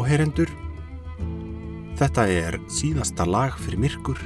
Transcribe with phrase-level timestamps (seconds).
[0.00, 0.48] Áheyrendur,
[2.00, 4.20] þetta er síðasta lag fyrir myrkur,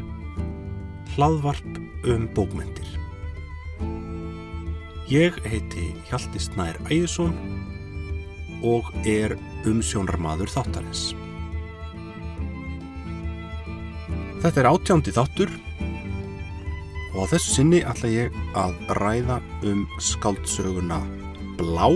[1.16, 1.80] hlaðvarp
[2.12, 2.92] um bókmyndir.
[5.10, 7.34] Ég heiti Hjalti Snær Æðisson
[8.62, 9.34] og er
[9.66, 11.08] umsjónarmadur þáttarins.
[14.44, 15.50] Þetta er átjándi þáttur
[17.16, 21.02] og á þessu sinni ætla ég að ræða um skáldsöguna
[21.58, 21.90] Blá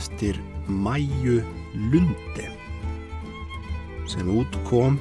[0.00, 1.42] eftir Mæju
[1.78, 2.46] Lundi
[4.10, 4.96] sem út kom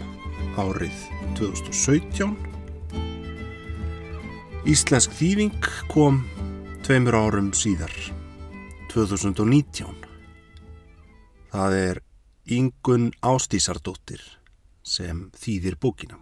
[0.62, 0.94] árið
[1.40, 2.36] 2017.
[4.70, 6.22] Íslensk þýðing kom
[6.86, 7.94] tveimur árum síðar,
[8.94, 9.90] 2019.
[11.50, 12.04] Það er
[12.46, 14.22] Ingun Ástísardóttir
[14.86, 16.22] sem þýðir bókina.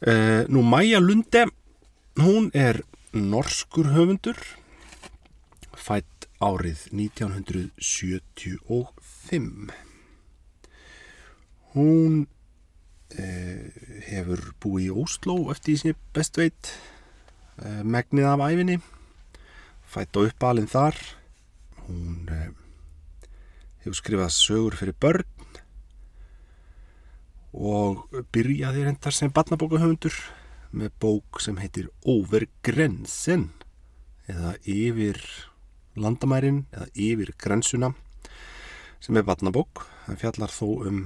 [0.00, 1.50] Uh, nú Maja Lunde,
[2.16, 2.80] hún er
[3.12, 4.40] norskur höfundur,
[5.86, 9.70] fætt árið 1975.
[11.76, 13.66] Hún uh,
[14.08, 16.62] hefur búið í Ósló eftir því sem ég best veit,
[17.62, 18.76] uh, megnið af æfinni,
[19.86, 20.96] fætt á uppalinn þar.
[21.86, 22.26] Hún
[23.84, 25.30] hefur skrifað sögur fyrir börn
[27.56, 30.16] og byrjaði reyndar sem barnabókahöfundur
[30.76, 33.44] með bók sem heitir Over Grensen
[34.28, 35.16] eða Yfir
[36.00, 37.92] landamærin eða Yfir grensuna
[39.00, 39.84] sem er barnabók.
[40.06, 41.02] Það fjallar þó um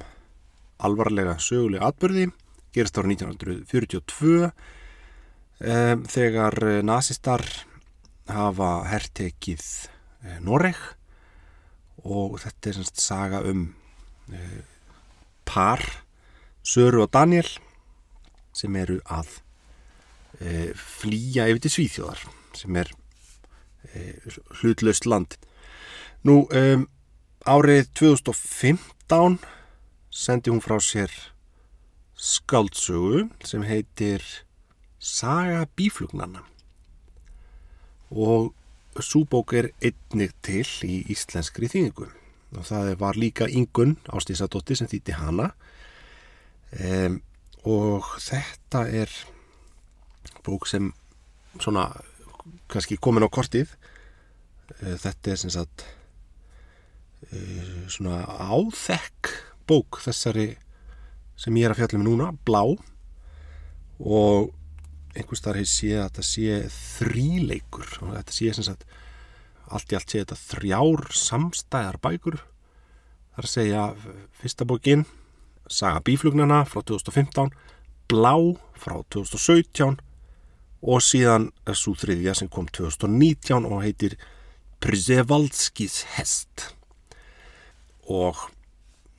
[0.81, 2.31] alvarlega sögulega atbyrði
[2.75, 6.57] gerist ára 1942 um, þegar
[6.87, 7.45] nazistar
[8.31, 9.67] hafa herrtekið
[10.45, 10.79] Noreg.
[12.07, 13.67] Og þetta er semst saga um
[14.33, 14.61] uh,
[15.49, 15.83] par
[16.63, 17.49] Söru og Daniel
[18.57, 19.33] sem eru að
[20.41, 22.25] uh, flýja yfir til Svíþjóðar
[22.57, 22.93] sem er
[24.61, 25.37] hlutlaust land.
[26.27, 26.87] Nú um,
[27.49, 29.41] árið 2015
[30.11, 31.11] sendi hún frá sér
[32.21, 34.25] skáldsögu sem heitir
[35.01, 36.43] Saga bíflugnana
[38.11, 38.53] og
[39.01, 42.09] Súbók er einnig til í íslenskri þýðingu.
[42.59, 45.53] Og það var líka Ingun Ástísadóttir sem þýtti hana.
[46.75, 47.21] Um,
[47.63, 49.13] og þetta er
[50.43, 50.91] bók sem
[51.63, 51.87] svona
[52.71, 53.75] kannski komin á kortið.
[54.81, 55.85] Uh, þetta er sem sagt
[57.31, 59.35] uh, svona áþekk
[59.71, 60.55] bók þessari
[61.41, 62.63] sem ég er að fjalla með núna, blá.
[64.01, 64.51] Og
[65.17, 67.95] einhvers þar hefur séð að þetta sé þríleikur.
[68.05, 68.85] Og þetta sé sem sagt
[69.71, 72.41] allt í allt sé þetta þrjár samstæðar bækur.
[73.37, 73.89] Þar að segja
[74.41, 75.07] fyrsta bókin
[75.71, 77.53] Saga bíflugnana frá 2015
[78.11, 78.35] Blá
[78.75, 80.01] frá 2017
[80.81, 84.17] og síðan er svo þriðja sem kom 2019 og heitir
[84.81, 86.71] Przewalskis hest.
[88.09, 88.39] Og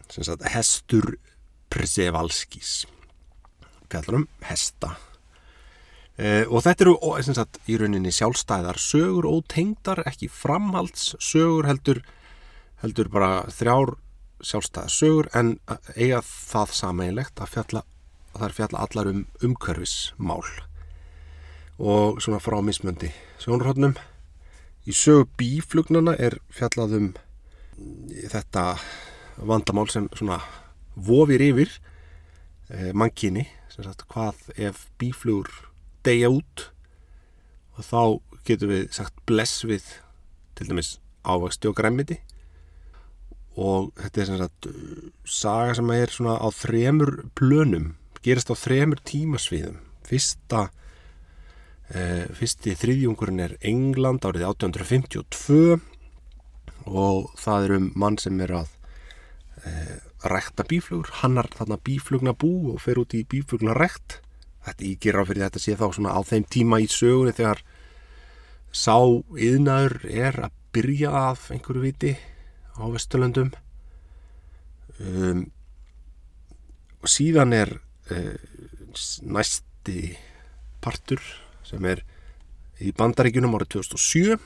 [0.10, 1.16] sagt hestur
[1.72, 2.86] Przewalskis.
[3.92, 4.96] Fjallar um hesta.
[6.22, 6.96] Uh, og þetta eru
[7.34, 12.02] sagt, í rauninni sjálfstæðar sögur og tengdar, ekki framhalds sögur heldur,
[12.84, 13.96] heldur bara þrjár
[14.44, 15.56] sjálfstæðar sögur en
[15.96, 17.86] eiga það sameinlegt að fjalla,
[18.36, 20.44] það er fjalla allar um umhverfismál
[21.80, 23.12] og svona frá mismöndi
[23.42, 23.96] sjónurhóttnum
[24.88, 27.08] í sögu bíflugnana er fjallað um
[28.32, 28.66] þetta
[29.38, 30.42] vandamál sem svona
[30.96, 31.72] vofir yfir
[32.70, 33.48] eh, mannkynni
[34.12, 35.50] hvað ef bíflugur
[36.06, 36.68] degja út?
[37.78, 38.02] Og þá
[38.46, 39.86] getum við sagt bless við
[40.58, 42.20] til dæmis ávexti og græmiti
[43.56, 44.68] og þetta er sem sagt
[45.28, 49.82] saga sem er svona á þremur plönum, gerast á þremur tímasviðum.
[50.08, 50.81] Fyrsta eh,
[51.92, 55.80] fyrsti þriðjungurinn er England árið 1852
[56.88, 58.70] og það er um mann sem er að
[59.66, 59.98] eh,
[60.32, 64.22] rekta bíflugur, hann er þarna bíflugna bú og fer út í bíflugna rekt
[64.66, 67.64] þetta ígir á fyrir þetta sé þá svona á þeim tíma í sögunni þegar
[68.72, 68.98] sá
[69.36, 72.14] yðnaður er að byrja af einhverju viti
[72.78, 73.52] á Vesturlöndum.
[75.02, 75.50] Um,
[77.02, 77.74] og síðan er
[78.14, 78.38] uh,
[79.26, 80.14] næsti
[80.82, 81.20] partur
[81.72, 82.04] sem er
[82.82, 84.38] í bandaríkunum árið 2007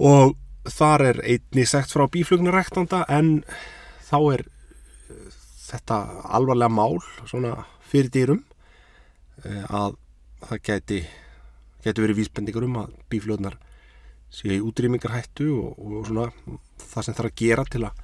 [0.00, 0.36] og
[0.70, 3.40] þar er einni segt frá bíflugnaræktanda en
[4.08, 4.46] þá er
[5.70, 5.98] þetta
[6.36, 7.56] alvarlega mál svona
[7.90, 8.44] fyrir dýrum
[9.44, 9.96] að
[10.44, 11.00] það gæti,
[11.84, 13.58] gæti verið vísbendingur um að bíflöðnar
[14.30, 16.28] séu í útrýmingarhættu og, og svona
[16.80, 18.02] það sem þarf að gera til að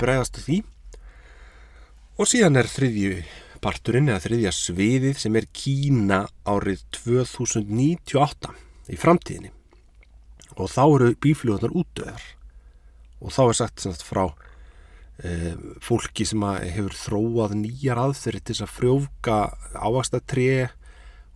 [0.00, 0.58] bregðast því.
[2.18, 3.12] Og síðan er þriðju
[3.62, 8.54] parturinn eða þriðja sviðið sem er Kína árið 2098
[8.90, 9.52] í framtíðinni.
[10.58, 12.24] Og þá eru bíflugunar útdöðar
[13.22, 14.24] og þá er sagt sagt, frá
[15.22, 15.54] e,
[15.84, 19.38] fólki sem hefur þróað nýjar aðferði til að frjófka
[19.78, 20.50] ávastatré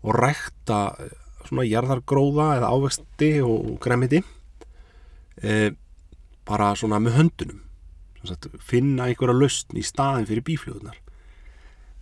[0.03, 0.81] og rækta
[1.47, 4.25] svona jarðargróða eða ávexti og gremmiti
[5.39, 5.71] e,
[6.47, 7.63] bara svona með höndunum.
[8.27, 10.99] Sagt, finna einhverja lausn í staðin fyrir bíflugunar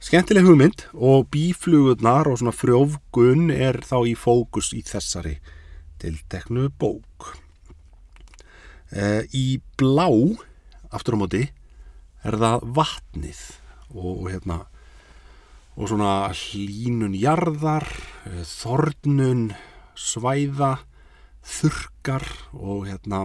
[0.05, 5.39] skemmtileg hugmynd og bíflugurnar og svona frjófgun er þá í fókus í þessari
[6.03, 7.31] tilteknu bók.
[8.93, 10.11] E, í blá
[10.93, 11.43] aftur á móti
[12.21, 13.41] er það vatnið
[13.97, 14.59] og hérna
[15.73, 17.89] og svona hlínun jarðar
[18.45, 19.55] þornun
[19.97, 20.75] svæða
[21.41, 23.25] þurkar og hérna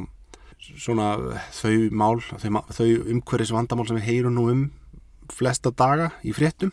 [0.79, 1.11] svona
[1.51, 4.67] þau mál þau, þau umhverfis vandamál sem við heyrum nú um
[5.33, 6.71] flesta daga í fréttum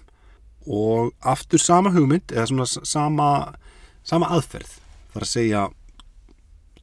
[0.67, 3.29] og aftur sama hugmynd eða svona sama,
[4.07, 4.73] sama aðferð.
[5.15, 5.63] Þar að segja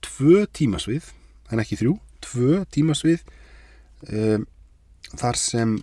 [0.04, 1.10] tvö tímasvið
[1.52, 3.24] en ekki þrjú, tvö tímasvið
[4.10, 4.46] um,
[5.14, 5.78] þar sem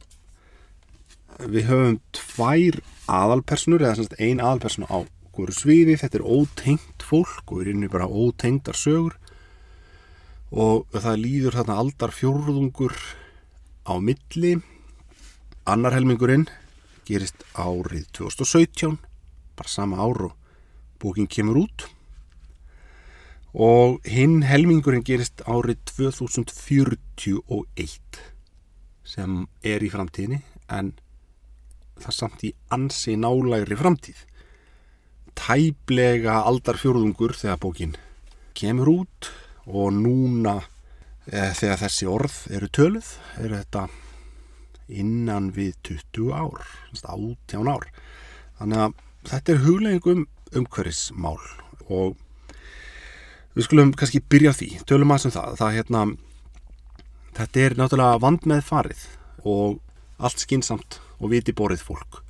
[1.40, 4.98] við höfum tvær aðalpersonur eða svona ein aðalpersonu á
[5.36, 9.16] hverju sviði, þetta er ótengt fólk og er inni bara ótengtar sögur.
[10.50, 12.96] Og það líður þarna aldar fjórðungur
[13.86, 14.56] á milli
[15.70, 16.48] annar helmingurinn
[17.06, 18.98] gerist árið 2017
[19.58, 20.32] bara sama ár og
[21.00, 21.88] bókin kemur út.
[23.54, 28.20] Og hinn helmingurinn gerist árið 2041
[29.04, 30.92] sem er í framtíðinni en
[32.00, 34.20] það samt í ansi nálægri framtíð.
[35.34, 37.96] Tæplega aldarfjörðungur þegar bókin
[38.54, 39.30] kemur út
[39.66, 40.60] og núna
[41.26, 43.08] e, þegar þessi orð eru töluð
[43.40, 43.88] eru þetta
[44.92, 45.74] innan við
[46.14, 47.86] 20 ár 18 ár.
[48.60, 48.96] Þannig að
[49.30, 50.26] þetta er hugleggingum
[50.56, 51.38] umhverfismál
[51.90, 52.16] og
[53.54, 56.02] við skulum kannski byrja því tölum aðeins um það, það hérna,
[57.38, 59.04] þetta er náttúrulega vand með farið
[59.48, 59.78] og
[60.20, 62.20] allt skinsamt og viti borið fólk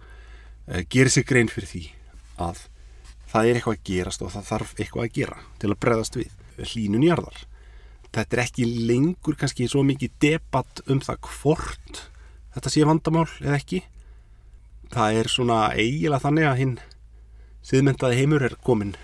[0.66, 1.84] e, gerir sig grein fyrir því
[2.40, 2.64] að
[3.30, 6.36] það er eitthvað að gerast og það þarf eitthvað að gera til að bregðast við
[6.72, 7.44] hlínun jarðar.
[8.10, 12.00] Þetta er ekki lengur kannski svo mikið debatt um það hvort
[12.54, 13.82] þetta sé vandamál eða ekki.
[14.90, 16.76] Það er svona eiginlega þannig að hinn
[17.66, 18.94] siðmyndaði heimur er komin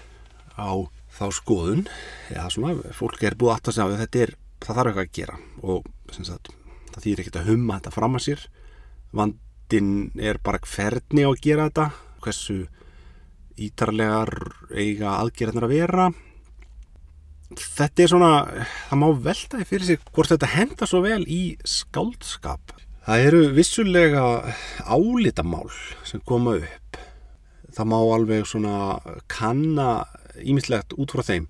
[0.56, 0.72] á
[1.16, 1.84] þá skoðun.
[2.32, 4.34] Eða svona, fólk er búið aftur að segja að þetta er,
[4.64, 5.38] það þarf eitthvað að gera.
[5.62, 6.52] Og sagt,
[6.94, 8.46] það þýr ekkert að humma þetta fram að sér.
[9.16, 11.90] Vandin er bara hvernig á að gera þetta
[12.25, 12.60] hversu
[13.56, 14.32] ítarlegar
[14.75, 16.08] eiga aðgerðnar að vera.
[17.56, 18.31] Þetta er svona
[18.88, 22.75] það má veltaði fyrir sig hvort þetta henda svo vel í skáldskap
[23.06, 24.25] það eru vissulega
[24.82, 25.70] álitamál
[26.06, 26.99] sem koma upp.
[27.76, 28.99] Það má alveg svona
[29.31, 30.06] kanna
[30.42, 31.47] ímislegt út frá þeim.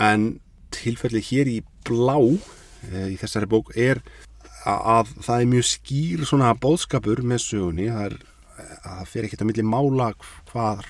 [0.00, 0.40] En
[0.72, 4.00] tilfelli hér í blá e, í þessari bók er
[4.64, 7.90] að það er mjög skýr svona bóðskapur með sögunni.
[7.92, 8.20] Það er
[9.08, 10.12] fer ekkert að milli mála
[10.50, 10.84] hvað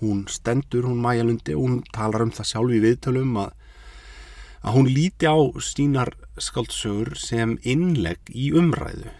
[0.00, 3.50] hún stendur, hún Maja Lundi og hún talar um það sjálf í viðtölum að,
[4.64, 9.12] að hún líti á sínar skaldsögur sem innlegg í umræðu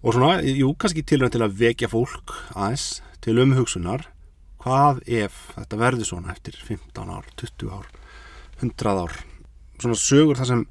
[0.00, 4.06] og svona, jú, kannski tilvæg til að vekja fólk aðeins til umhugsunar.
[4.60, 7.88] Hvað ef þetta verður svona eftir 15 ár, 20 ár
[8.60, 9.18] 100 ár?
[9.80, 10.64] Svona sögur þar sem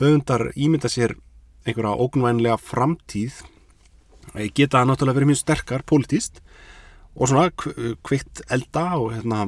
[0.00, 1.16] höfundar ímynda sér
[1.64, 3.40] einhverja ógnvænlega framtíð.
[4.52, 6.42] Geta náttúrulega verið mjög sterkar politíst
[7.14, 7.48] og svona
[8.04, 9.44] kvitt elda og hérna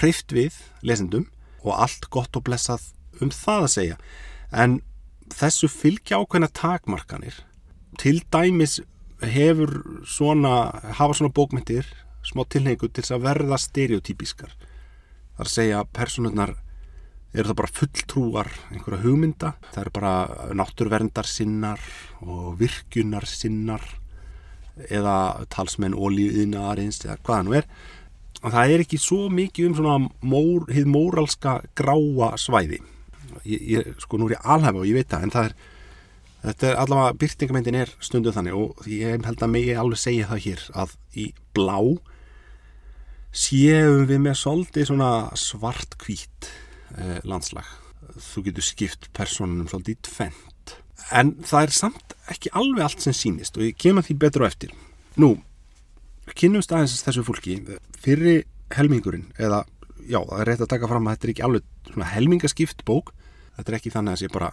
[0.00, 1.28] hreift við lesendum
[1.62, 2.90] og allt gott og blessað
[3.22, 4.02] um það að segja.
[4.50, 4.80] En
[5.30, 7.42] þessu fylgja ákveðna takmarkanir
[8.00, 8.80] til dæmis
[9.22, 11.86] hefur svona hafa svona bókmyndir
[12.26, 14.52] smá tilhengu til að verða stereotypískar.
[15.36, 16.54] Þar að segja personurnar
[17.32, 19.54] eru það bara fulltrúar einhverja hugmynda?
[19.72, 20.14] Það eru bara
[20.58, 21.82] náttúrverndar sinnar
[22.20, 23.84] og virkunar sinnar
[24.88, 27.68] eða talsmenn ólíðinaðarins eða hvaða nú er.
[28.42, 32.80] Og það er ekki svo mikið um svona mór, hið móralska gráa svæði.
[33.48, 35.54] Ég, ég, sko nú er ég alhæfa og ég veit það en það er
[36.42, 40.44] þetta er allavega, byrtingamendin er stundu þannig og ég held að mig alveg segja það
[40.46, 41.78] hér að í blá
[43.32, 46.50] séum við með svolítið svona svart-hvít
[46.98, 47.68] eh, landslag.
[48.12, 50.74] Þú getur skipt personunum svolítið í tvent
[51.12, 54.50] en það er samt ekki alveg allt sem sínist og ég kemur því betur á
[54.50, 54.74] eftir.
[55.20, 55.34] Nú,
[56.38, 57.58] kynumst aðeins þessu fólki.
[58.02, 59.62] Fyrir helmingurinn eða,
[60.06, 63.12] já, það er rétt að taka fram að þetta er ekki alveg helmingaskipt bók.
[63.56, 64.52] Þetta er ekki þannig að sé bara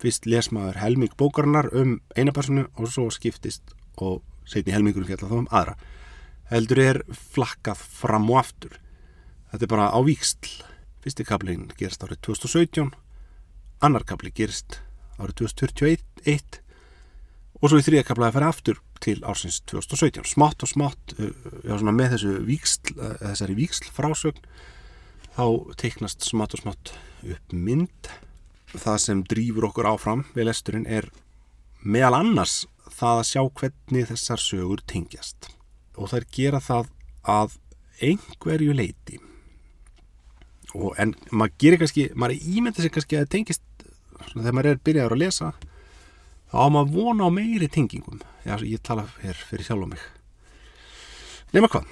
[0.00, 5.38] fyrst lesmaður helming bókarinnar um eina personu og svo skiptist og setni helmingurinn fjalla þá
[5.38, 5.76] um aðra.
[6.50, 8.80] Heldur er flakkað fram og aftur.
[9.52, 10.64] Þetta er bara á víksl
[11.00, 12.90] fyrsti kaplinn gerist árið 2017
[13.84, 14.80] annar kapli gerist
[15.20, 16.60] árið 2021
[17.60, 21.30] og svo í þrija kaplaði að fara aftur til ársins 2017 smátt og smátt uh,
[21.64, 24.44] já, með þessu víksl, uh, þessari víksl frásögn
[25.36, 25.44] þá
[25.80, 26.92] teiknast smátt og smátt
[27.24, 28.12] upp mynd
[28.74, 31.08] það sem drýfur okkur áfram við lesturinn er
[31.82, 35.50] meðal annars það að sjá hvernig þessar sögur tengjast.
[35.96, 36.92] Og þær gera það
[37.28, 37.58] að
[38.00, 39.20] einhverju leiti
[40.76, 43.62] og en maður gerir kannski maður ímynda sig kannski að tengist
[44.30, 45.52] þegar maður er byrjaður að lesa
[46.50, 48.20] þá á maður vona á meiri tengingum.
[48.46, 50.02] Já, ég tala fyrir sjálf á mig.
[51.54, 51.88] Nema hvað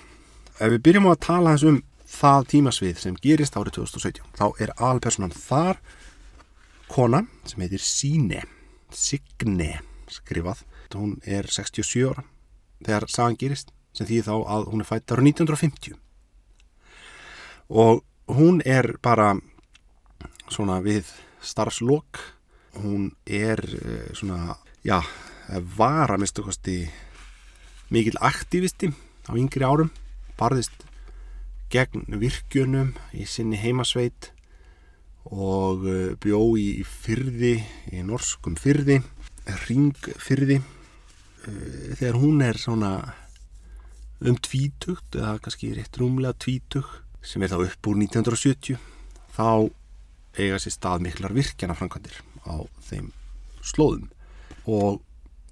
[0.58, 4.46] ef við byrjum á að tala eins um það tímasvið sem gerist árið 2017 þá
[4.62, 5.82] er alpersonan þar
[6.88, 8.42] kona sem heitir Sine
[8.90, 10.64] Signe skrifað.
[10.96, 12.24] Hún er 67 ára.
[12.80, 15.98] Þegar sagan gerist sem því þá að hún er fætt ára 1950
[17.68, 19.34] og hún er bara
[20.48, 21.10] svona við
[21.44, 22.20] starfslokk
[22.80, 25.02] hún er eh, svona já,
[25.76, 26.78] var að minnstu kosti
[27.92, 28.92] mikil aktivisti
[29.28, 29.90] á yngri árum.
[30.38, 30.84] Barðist
[31.72, 34.30] gegn virkjunum í sinni heimasveit
[35.26, 37.56] og eh, bjó í fyrði,
[37.92, 39.00] í norskum fyrði,
[39.66, 42.92] ringfyrði eh, þegar hún er svona
[44.18, 46.86] um tvítugt eða kannski rétt rúmlega tvítug
[47.22, 48.78] sem er þá upp úr 1970
[49.36, 49.68] þá
[50.38, 53.10] eiga sér stað miklar virkjana framkvæmdir á þeim
[53.64, 54.08] slóðum.
[54.68, 55.00] Og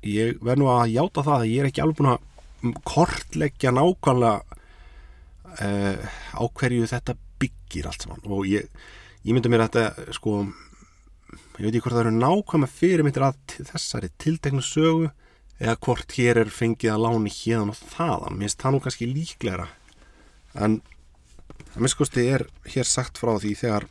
[0.07, 4.59] ég verð nú að játa það að ég er ekki alveg búin að kortleggja nákvæmlega
[5.63, 8.23] uh, á hverju þetta byggir allt saman.
[8.31, 8.71] Og ég
[9.26, 13.38] ég myndi mér að þetta sko ég veit ekki hvort það eru nákvæmlega fyrirmyndir að
[13.73, 15.09] þessari tilteknu sögu
[15.59, 19.09] eða hvort hér er fengið að láni hérðan og þaðan, mér finnst það nú kannski
[19.09, 19.66] líklegra.
[20.54, 20.78] En
[21.73, 23.88] að minnskosti er hér sagt frá því þegar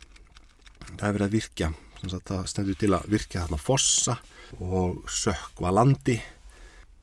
[0.94, 1.72] það er verið að virkja
[2.06, 4.16] það stendur til að virkja þarna fossa
[4.62, 6.20] og sökva landi.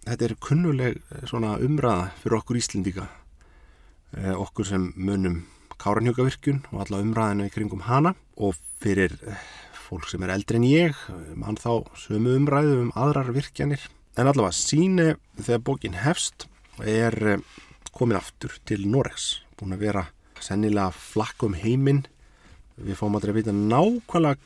[0.03, 3.07] Þetta er kunnuleg svona umræða fyrir okkur Íslindíka
[4.17, 5.41] eh, okkur sem munum
[5.81, 8.13] Káranhjókavirkjun og alla umræðinu í kringum hana.
[8.37, 9.43] Og fyrir eh,
[9.85, 11.03] fólk sem er eldri en ég
[11.39, 13.85] mann þá sömu umræðu um aðrar virkjanir.
[14.17, 16.47] En allavega síni þegar bókin hefst
[16.81, 17.45] er eh,
[17.93, 19.43] komin aftur til Noregs.
[19.59, 20.07] Búin að vera
[20.43, 22.03] sennilega flakk um heiminn.
[22.77, 24.37] Við fáum aldrei að vita nákvæmlega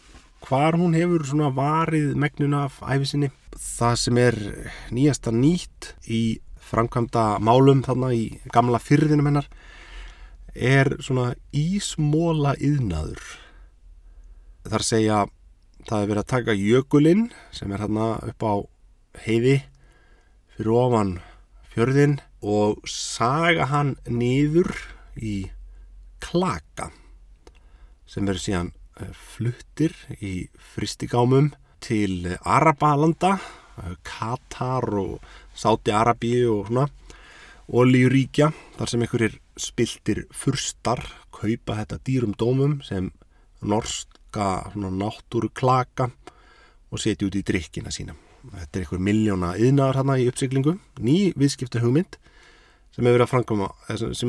[0.47, 4.37] hvar hún hefur svona varið megnuna af æfisinni það sem er
[4.93, 9.47] nýjasta nýtt í framkvæmda málum þarna í gamla fyrðinum hennar
[10.57, 13.21] er svona ísmóla yðnaður
[14.67, 15.19] þar segja
[15.87, 18.55] það er verið að taka jökulinn sem er hérna upp á
[19.25, 19.57] heiði
[20.55, 21.13] fyrir ofan
[21.73, 24.73] fjörðin og saga hann niður
[25.15, 25.47] í
[26.23, 26.89] klaka
[28.09, 30.33] sem verður síðan eh, fluttir í
[30.73, 33.37] fristigámum til Arabalanda
[34.03, 35.21] Katar og
[35.57, 36.87] Sáti Arabi og svona
[37.67, 41.01] olíuríkja þar sem einhverjir spiltir fyrstar
[41.33, 43.11] kaupa þetta dýrum dómum sem
[43.61, 46.09] norska náttúru klaka
[46.91, 48.15] og setja út í drikkina sína.
[48.47, 52.19] Þetta er einhver miljóna yðnaðar hérna í uppsiklingu, ný viðskipta hugmynd
[52.95, 53.25] sem hefur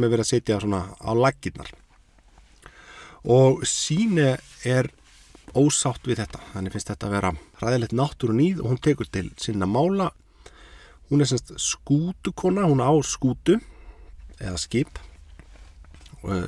[0.01, 0.59] hefur verið að setja
[0.99, 1.71] á laginnar.
[3.25, 4.91] Og síne er
[5.57, 9.29] ósátt við þetta, þannig finnst þetta að vera ræðilegt náttúru nýð og hún tekur til
[9.41, 10.11] sinna mála
[11.09, 13.57] Hún er semst skútukona, hún á skútu
[14.37, 15.08] eða skip eh,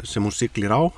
[0.04, 0.90] sem hún siglir á.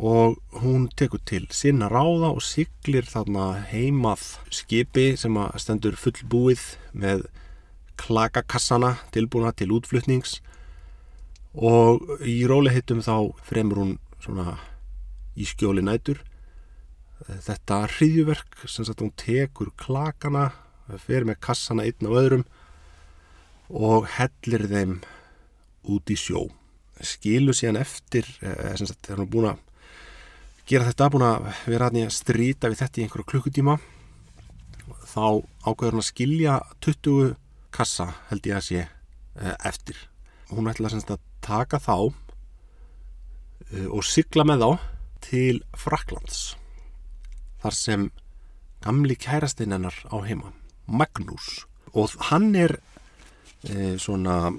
[0.00, 6.62] Og hún tekur til sinna ráða og siglir þarna heimað skipi sem stendur fullbúið
[6.94, 7.26] með
[8.00, 10.38] klakakassana tilbúna til útflutnings.
[11.54, 14.56] Og í rólihittum þá fremur hún svona
[15.36, 16.22] í skjóli nætur.
[17.26, 20.50] Þetta hriðjuverk sem sagt hún tekur klakana
[20.98, 22.46] fer með kassana einn á öðrum
[23.70, 24.96] og hellir þeim
[25.90, 26.48] út í sjó
[27.06, 29.62] skilu síðan eftir eh, þegar hann er búin að
[30.70, 33.76] gera þetta búin að vera að strýta við þetta í einhverju klukkutíma
[35.10, 37.34] þá ákveður hann að skilja 20
[37.74, 39.98] kassa held ég að sé eh, eftir.
[40.50, 41.96] Hún ætla að taka þá
[43.72, 44.70] eh, og sigla með þá
[45.24, 46.54] til Fraklands
[47.60, 48.06] þar sem
[48.80, 50.54] gamli kærasteinennar á heima
[50.88, 51.66] Magnús.
[51.92, 52.78] Og hann er
[54.00, 54.54] svona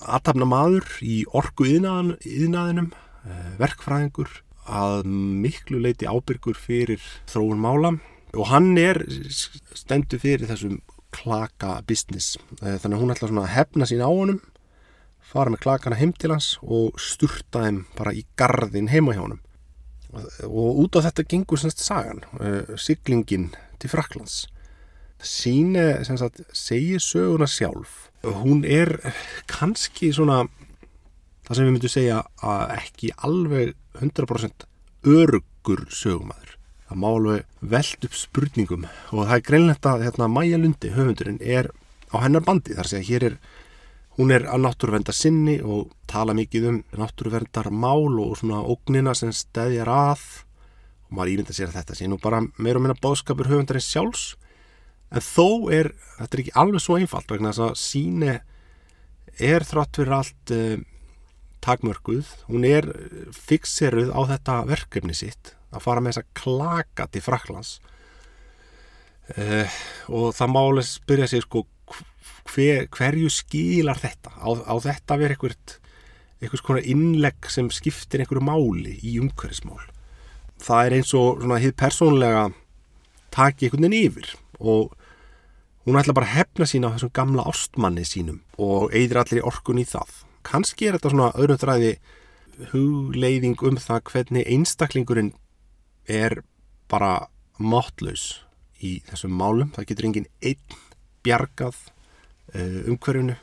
[0.00, 2.92] aðtapna maður í orgu yðnaðinum,
[3.24, 4.40] e, verkfræðingur
[4.70, 7.94] að miklu leiti ábyrgur fyrir þróun mála
[8.36, 9.02] og hann er
[9.74, 10.78] stendur fyrir þessum
[11.14, 14.40] klaka business e, þannig að hún ætla svona að hefna sín á honum
[15.30, 19.42] fara með klakana heim til hans og sturta þeim bara í gardin heima hjá honum
[20.12, 24.48] og út á þetta gengur semst sagan, uh, siglingin til Fraklands.
[25.20, 28.09] Síne sem sagt segir söguna sjálf.
[28.20, 28.98] Hún er
[29.48, 30.42] kannski svona
[31.46, 34.66] það sem við myndum segja að ekki alveg 100%
[35.08, 36.56] örugur sögumæður.
[36.90, 41.40] Það má alveg veld upp spurningum og það er greinlegt að hérna, Maja Lundi, höfundurinn,
[41.40, 41.70] er
[42.10, 42.76] á hennar bandi.
[42.76, 43.40] Þar að hér er
[44.20, 49.30] Hún er að náttúruverndar sinni og tala mikið um náttúruverndar mál og svona ógnina sem
[49.32, 50.24] stæðjar að.
[51.08, 54.24] Og maður ímynda sér að þetta sé nú bara meira og minna bóðskapur höfundarins sjálfs
[55.10, 58.34] en þó er, þetta er ekki alveg svo einfalt vegna þess að síni
[59.40, 60.76] er þrátt fyrir allt uh,
[61.64, 62.88] takmörguð, hún er
[63.36, 67.74] fixeruð á þetta verkefni sitt að fara með þess að klaka til Fraklands
[69.36, 71.66] uh, og það máli spyrja sig sko
[72.50, 74.32] hver, hverju skilar þetta?
[74.38, 75.76] Á, á þetta vera einhvert
[76.40, 79.82] einhvers konar innlegg sem skiptir einhverju máli í umhverfismál?
[80.60, 82.48] Það er eins og hið persónlega
[83.34, 84.96] taki einhvern veginn yfir og
[85.86, 89.46] hún ætla bara að hefna sína á þessum gamla ástmanni sínum og eigður allir í
[89.52, 91.94] orkun í það kannski er þetta svona þræði
[92.72, 95.32] hugleiðing um það hvernig einstaklingurinn
[96.08, 96.42] er
[96.90, 98.42] bara mátlaus
[98.80, 100.78] í þessum málum það getur enginn einn
[101.24, 101.78] bjargað
[102.50, 103.36] Eh, umhverfinu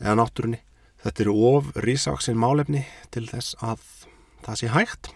[0.00, 0.58] eða náttúrunni.
[0.98, 2.82] Þetta eru of risavaksin málefni
[3.14, 3.84] til þess að
[4.42, 5.10] það sé hægt.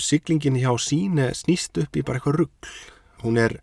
[0.00, 2.70] Siglingin hjá sín snýst upp í bara eitthvað ruggl.
[3.20, 3.58] Hún er,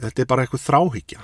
[0.00, 1.22] þetta er bara eitthvað þráhyggja.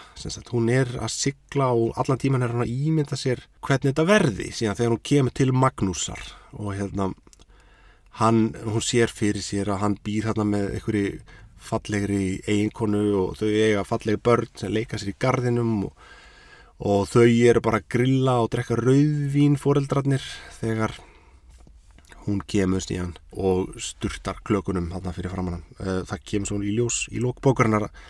[0.52, 4.52] Hún er að sigla og allan tíman er hann að ímynda sér hvernig þetta verði
[4.54, 7.10] síðan þegar hún kemur til Magnúsar og hérna
[8.20, 11.20] hann, hún sér fyrir sér að hann býr hérna með einhverju
[11.60, 16.08] fallegri eiginkonu og þau eiga fallegi börn sem leika sér í gardinum og
[16.80, 20.24] og þau eru bara að grilla og drekka rauðvín fóreldrarnir
[20.56, 20.94] þegar
[22.24, 27.02] hún kemur stíðan og sturtar klökunum hann fyrir framann eh, það kemur svo í ljós
[27.12, 28.00] í lókbókarinnar að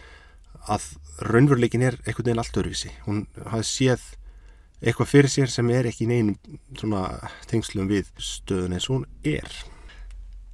[1.21, 4.09] raunveruleikin er einhvern veginn allt öruvísi hún hafi séð
[4.81, 6.37] eitthvað fyrir sér sem er ekki neinum
[7.51, 9.51] tengslum við stöðun eins og hún er.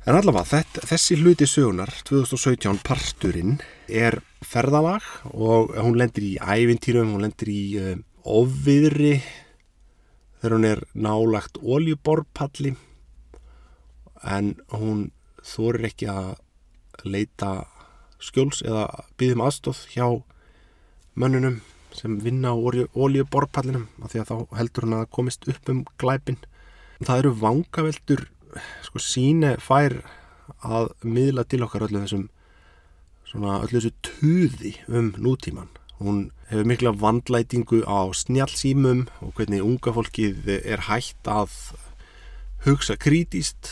[0.07, 3.57] En allavega, þessi hluti sögunar, 2017 parturinn,
[3.91, 9.17] er ferðalag og hún lendir í ævintýrum, hún lendir í uh, ofviðri
[10.39, 12.75] þegar hún er nálagt oljuborpalli
[14.27, 15.09] en hún
[15.47, 16.35] þorir ekki að
[17.07, 17.51] leita
[18.23, 18.87] skjóls eða
[19.21, 20.07] byggðum aðstóð hjá
[21.17, 21.61] mönnunum
[21.97, 26.39] sem vinna á oljuborpallinum af því að þá heldur hún að komist upp um glæpin.
[27.01, 28.27] Það eru vangaveldur
[28.85, 30.01] sko síne fær
[30.65, 32.29] að miðla til okkar öllu þessum
[33.27, 39.95] svona öllu þessu tuði um nútíman hún hefur mikla vandlætingu á snjálfsýmum og hvernig unga
[39.97, 41.53] fólkið er hægt að
[42.67, 43.71] hugsa krítíst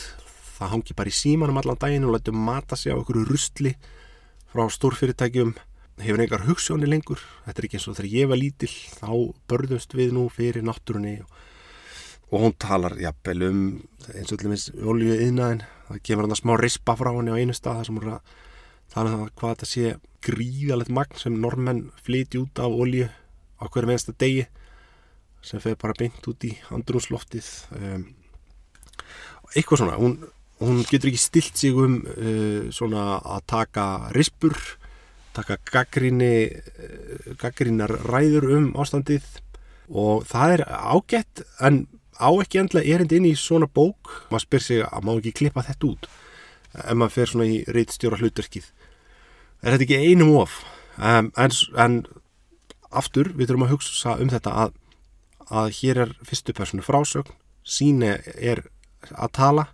[0.57, 3.75] það hangi bara í símanum allan daginn og lætu mata sig á einhverju rustli
[4.55, 5.51] frá stórfyrirtækjum
[5.99, 7.19] hefur einhver hugssjóni lengur.
[7.45, 9.11] Þetta er ekki eins og þegar ég var lítill þá
[9.51, 11.43] börðumst við nú fyrir náttúrunni og
[12.31, 13.59] og hún talar jafnvel um
[14.13, 17.39] eins og allir minnst olju yðnaðin það kemur hann að smá rispa frá henni á
[17.39, 18.33] einu stað þar sem hún er að
[18.93, 19.93] tala um hvað þetta sé
[20.25, 24.47] gríðalegt magn sem normenn flyti út af olju á hverju meðansta degi
[25.45, 28.07] sem feður bara beint út í andrúnsloftið um,
[29.53, 30.17] eitthvað svona hún,
[30.65, 34.55] hún getur ekki stilt sig um uh, svona að taka rispur
[35.35, 39.25] taka gaggríni uh, gaggrínar ræður um ástandið.
[39.89, 41.85] Og það er ágætt en
[42.17, 44.25] á ekki endla erind inn í svona bók.
[44.31, 46.07] Maður spyr sig að má ekki klippa þetta út
[46.83, 48.67] ef maður fer svona í reytstjóra hlutverkið?
[49.63, 50.59] Er þetta ekki einum of?
[50.95, 51.97] Um, en, en
[52.95, 54.75] aftur við þurfum að hugsa um þetta að,
[55.49, 58.63] að hér er fyrstu personu frásögn síni er
[59.11, 59.65] að tala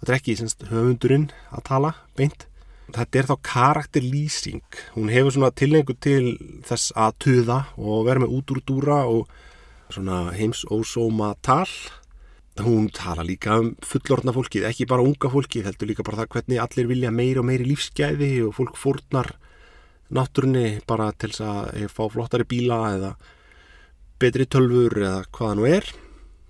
[0.00, 2.46] þetta er ekki semst, höfundurinn að tala beint.
[2.90, 4.64] Þetta er þá karakterlýsing.
[4.96, 6.34] Hún hefur svona tilhengu til
[6.66, 9.30] þess að tuða og vera með út úr dúra og
[9.90, 11.68] svona heims ósóma tal
[12.60, 16.60] hún tala líka um fullorna fólkið ekki bara unga fólkið, heldur líka bara það hvernig
[16.60, 19.30] allir vilja meiri og meiri lífsgæði og fólk fórnar
[20.10, 23.10] náttúrunni bara til þess að fá flottari bíla eða
[24.20, 25.86] betri tölfur eða hvaða nú er.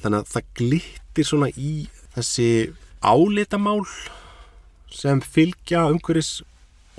[0.00, 1.72] Þannig að það glittir svona í
[2.16, 2.48] þessi
[3.00, 3.84] álitamál
[4.90, 6.42] sem fylgja umhverfis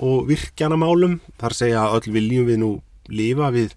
[0.02, 2.70] og virkjana málum þar segja að öll viljum við nú
[3.12, 3.76] lifa við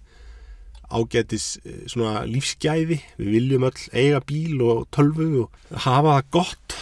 [0.90, 3.00] ágætis eh, svona lífsgæði.
[3.18, 6.78] Við viljum öll eiga bíl og tölvu og hafa það gott.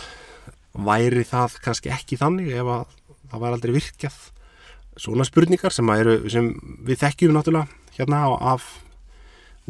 [0.74, 2.86] Væri það kannski ekki þannig ef að
[3.30, 4.16] það væri aldrei virkjað?
[5.00, 6.52] Svona spurningar sem, eru, sem
[6.86, 8.66] við þekkjum náttúrulega hérna af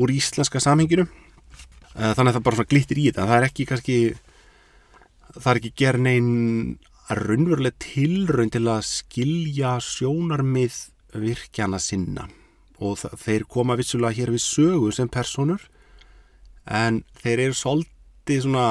[0.00, 1.06] úr íslenska samhenginu.
[1.94, 3.28] Eh, þannig að það bara glittir í þetta.
[3.30, 3.98] Það er ekki kannski
[5.34, 6.32] það er ekki gerð neinn
[7.14, 10.76] raunveruleg tilraun til að skilja sjónarmið
[11.20, 12.28] virkjana sinna.
[12.82, 15.62] Og þeir koma vissulega hér við sögu sem personur
[16.64, 18.68] en þeir eru svolítið svona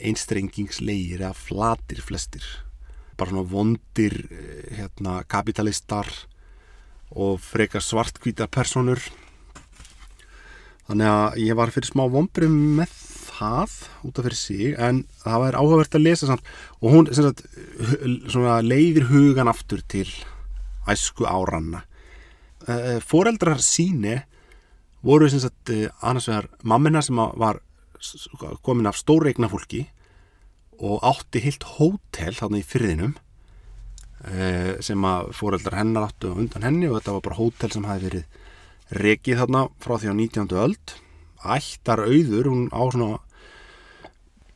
[0.00, 2.44] einstrengingslegir eða flatir flestir.
[3.16, 6.08] Bara svona vondir eh, hérna, kapitalistar
[7.10, 9.02] og frekar svartkvítar personur
[10.90, 12.94] þannig að ég var fyrir smá vonbrum með
[13.40, 13.76] það
[14.08, 16.50] út af fyrir sig en það var áhugavert að lesa samt.
[16.82, 17.44] Og hún sagt,
[18.66, 20.08] leiðir hugan aftur til
[20.90, 21.84] æsku áranna.
[22.68, 24.18] Eh, foreldrar síni
[25.06, 27.62] voru sagt, eh, annars vegar mammina sem var
[28.62, 29.86] komin af stóreigna fólki
[30.80, 33.14] og átti heilt hótel þarna í fyrðinum
[34.24, 38.06] eh, sem að foreldrar hennar áttu undan henni og þetta var bara hótel sem hafi
[38.08, 38.39] verið
[38.90, 40.54] rekið þarna frá því á 19.
[40.60, 40.94] öld
[41.40, 43.20] ættar auður, hún á svona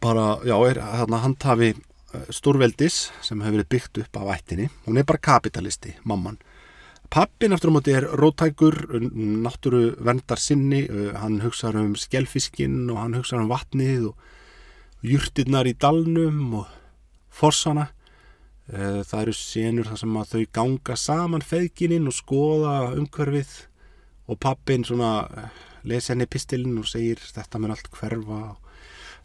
[0.05, 5.01] bara, já, er þarna handhafi eh, stórveldis sem hefur verið byggt upp af ættinni hún
[5.01, 6.41] er bara kapitalisti, mamman
[7.15, 8.75] Pappin eftir á móti er rótækur,
[9.45, 14.17] náttúru vendar sinni, eh, hann hugsaður um skjelfiskinn og hann hugsaður um vatnið og
[15.05, 16.67] júrtirnar í dalnum og
[17.31, 17.91] forsana.
[18.73, 23.53] Eh, það eru senur þar sem að þau ganga saman feðgininn og skoða umhverfið
[24.29, 28.41] og pappin svona eh, lesi henni pistilinn og segir þetta með allt hverfa.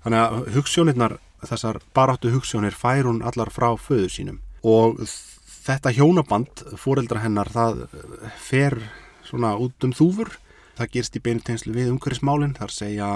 [0.03, 4.99] Þannig að hugssjónirnar, þessar baráttu hugssjónir fær hún allar frá föðu sínum og
[5.47, 7.85] þetta hjónaband, fóreldra hennar, það
[8.43, 8.75] fer
[9.23, 10.33] svona út um þúfur.
[10.75, 13.09] Það gerst í beinu tegnslu við umhverfismálinn, þar segja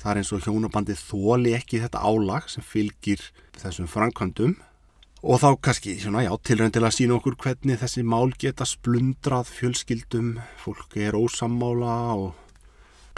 [0.00, 3.20] Það er eins og hjónabandið þóli ekki þetta álag sem fylgir
[3.60, 4.54] þessum framkvæmdum
[5.20, 9.50] og þá kannski svona, já, tilrönd til að sína okkur hvernig þessi mál geta splundrað
[9.52, 12.30] fjölskyldum, fólk er ósammála og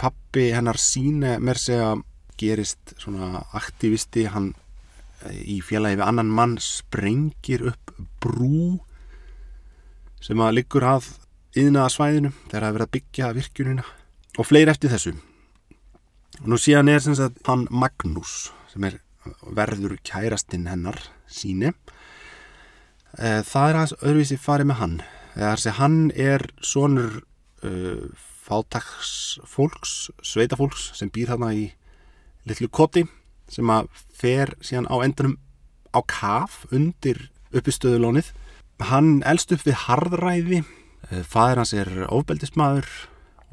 [0.01, 1.93] pappi hennar síne mér segja
[2.39, 4.51] gerist svona aktivisti, hann
[5.31, 8.81] í félagi við annan mann sprengir upp brú
[10.23, 11.07] sem að liggur að
[11.59, 13.85] yðnaða svæðinu þegar það verið að byggja virkjunina.
[14.39, 15.13] Og fleiri eftir þessu.
[16.41, 18.99] Og nú síðan er sem sagt hann Magnús sem er
[19.55, 20.97] verður kærastinn hennar
[21.29, 21.71] síni
[23.17, 24.95] það er hans öðruvísi farið með hann.
[25.33, 27.19] Eða þess að hann er sonur
[27.65, 28.05] uh,
[28.43, 29.93] fátaksfólks
[30.25, 31.67] sveitafólks sem býr þarna í
[32.49, 33.05] litlu koti
[33.51, 35.37] sem að fer síðan á endanum
[35.93, 38.31] á kaf undir uppistöðulónið.
[38.83, 40.63] Hann elst upp við harðræði.
[41.13, 42.89] Fæðir hans er ofbeldismadur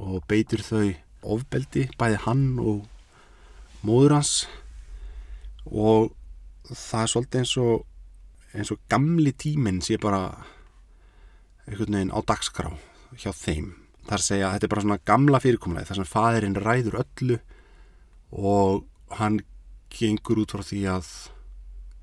[0.01, 2.87] og beitur þau ofbeldi, bæði hann og
[3.85, 4.33] móður hans.
[5.67, 6.11] Og
[6.71, 7.87] það er svolítið eins og
[8.55, 10.31] eins og gamli tíminn sé bara
[11.67, 12.73] einhvern veginn á dagskrá
[13.19, 13.75] hjá þeim.
[14.09, 17.39] Þar segja að þetta er bara svona gamla fyrirkomlega þar sem fæðirinn ræður öllu
[18.31, 19.41] og hann
[19.91, 21.11] gengur út frá því að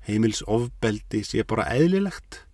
[0.08, 2.44] heimils ofbeldi sé bara eðlilegt.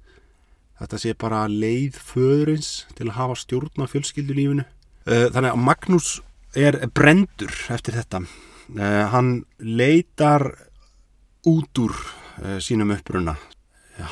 [0.80, 4.64] Þetta sé bara leið föðurins til að hafa stjórn á fjölskyldulífinu.
[5.06, 6.08] Eh, þannig að Magnús
[6.58, 8.24] er brendur eftir þetta.
[8.64, 10.46] Uh, hann leitar
[11.44, 13.34] út úr uh, sínum uppruna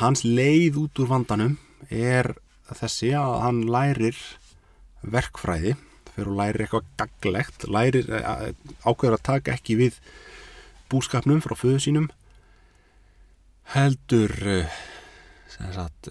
[0.03, 1.57] hans leið út úr vandanum
[1.91, 2.33] er
[2.73, 4.19] þessi að hann lærir
[5.03, 5.75] verkfræði
[6.13, 8.53] fyrir að læri eitthvað gaglegt lærir uh,
[8.85, 9.99] ákveður að taka ekki við
[10.93, 12.11] búskapnum frá föðu sínum
[13.73, 14.35] heldur
[15.49, 16.11] sagt,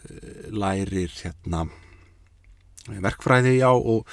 [0.49, 1.67] lærir hérna
[2.89, 4.09] verkfræði já og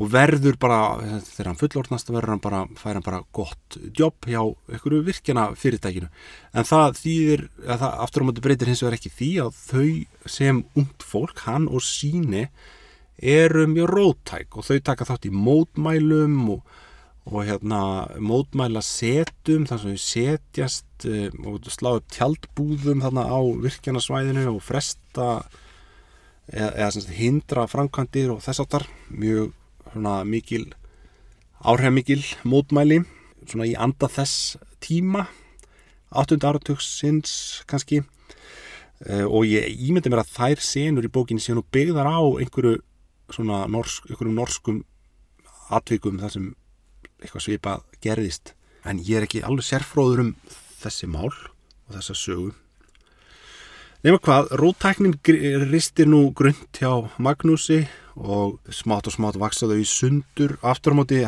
[0.00, 0.80] og verður bara,
[1.26, 4.40] þegar hann fullortnast verður hann bara, fær hann bara gott jobb hjá
[4.72, 6.08] einhverju virkjana fyrirtækinu
[6.56, 10.30] en það þýðir, að það aftur á móti breytir hins vegar ekki því að þau
[10.38, 12.46] sem ungt fólk, hann og síni
[13.20, 16.74] eru mjög rótæk og þau taka þátt í mótmælum og,
[17.28, 17.82] og hérna
[18.16, 24.48] mótmæla setum þar sem þau setjast um, og slá upp tjaldbúðum þarna á virkjana svæðinu
[24.54, 25.28] og fresta
[26.48, 29.52] eða, eða hindra framkvæmdir og þess áttar mjög
[29.90, 30.70] svona mikil
[31.60, 33.02] áhrifmikil mótmæli
[33.46, 35.26] svona í anda þess tíma
[36.10, 36.38] 8.
[36.42, 42.08] áratöksins kannski uh, og ég ímyndi mér að þær senur í bókinni séu nú byggðar
[42.08, 42.80] á einhverju
[43.30, 44.80] svona norsk, einhverjum norskum
[45.70, 46.48] atvikum þar sem
[47.20, 48.54] eitthvað svipað gerðist
[48.88, 50.32] en ég er ekki alveg sérfróður um
[50.80, 52.54] þessi mál og þessa sögu
[54.00, 55.12] Nefna hvað, rótæknin
[55.68, 56.88] ristir nú grund hjá
[57.20, 57.82] Magnúsi
[58.16, 60.54] og smátt og smátt vaksa þau í sundur.
[60.64, 61.18] Aftur á móti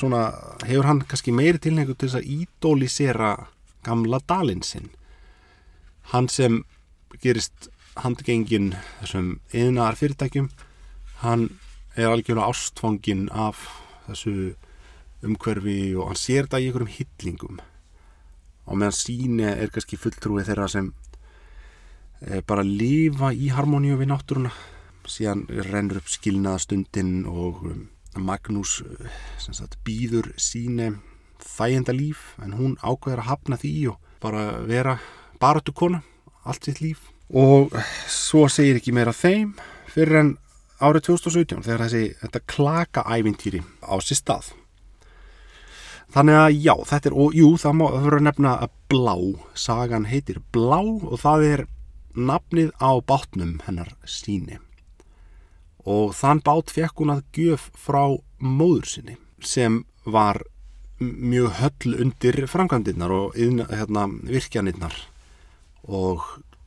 [0.00, 0.22] svona,
[0.64, 3.34] hefur hann kannski meiri tilhengu til þess að ídólisera
[3.84, 4.88] gamla dalinsinn.
[6.14, 6.62] Hann sem
[7.20, 7.68] gerist
[8.00, 10.48] handgengin þessum yðnar fyrirtækjum,
[11.20, 11.50] hann
[12.00, 13.68] er algjörlega ástfangin af
[14.08, 14.54] þessu
[15.20, 17.62] umhverfi og hann sér þetta í einhverjum hyllingum.
[18.64, 21.11] Og meðan síni er kannski fulltrúið þeirra sem eh,
[22.46, 24.52] bara lifa í harmoníu við náttúruna.
[25.08, 27.80] Síðan rennur upp skilnaðastundin og um,
[28.22, 29.10] Magnús eh,
[29.42, 30.92] sagt, býður síne
[31.42, 34.98] þægenda líf en hún ákveður að hafna því og bara vera
[35.42, 36.02] baratu kona
[36.46, 37.08] allt sitt líf.
[37.32, 37.72] Og
[38.10, 39.54] svo segir ekki meira þeim
[39.90, 40.32] fyrir en
[40.82, 44.52] árið 2017 þegar þessi þetta klaka ævintýri á sér stað.
[46.12, 49.14] Þannig að já, þetta er, og jú, það má það fyrir að nefna að Blá,
[49.56, 51.62] sagan heitir Blá og það er
[52.14, 54.58] nafnið á bátnum hennar síni.
[55.88, 60.42] Og þann bát fekk hún að gjöf frá móður sinni sem var
[61.02, 64.94] mjög höll undir framkvæmdinnar og hérna, virkjanirnar
[65.82, 66.22] og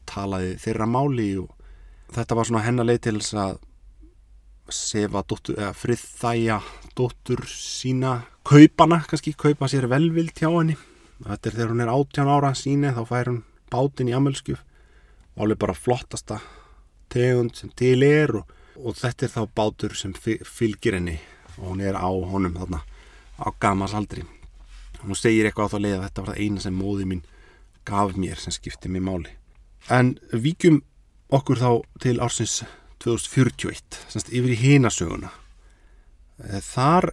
[0.09, 1.53] talaði þeirra máli og
[2.15, 3.55] þetta var svona hennar leið til þess að
[4.75, 6.59] sefa dóttur, eða friðþæja
[6.97, 10.75] dóttur sína kaupana, kannski kaupa sér velvild hjá henni
[11.21, 14.74] þetta er þegar hún er 18 ára síni þá fær hún bátin í amelskjöf og
[15.35, 16.39] alveg bara flottasta
[17.11, 21.19] tegund sem til er og, og þetta er þá bátur sem fylgir henni
[21.57, 22.81] og hún er á honum þarna
[23.39, 24.23] á gamas aldri.
[25.03, 27.23] Hún segir eitthvað á þá leið að þetta var það eina sem móði mín
[27.85, 29.31] gaf mér sem skipti mig máli.
[29.91, 30.81] En vikjum
[31.35, 31.71] okkur þá
[32.01, 32.63] til ársins
[33.03, 35.29] 2041 semst yfir í hinasöguna
[36.41, 37.11] eh, þar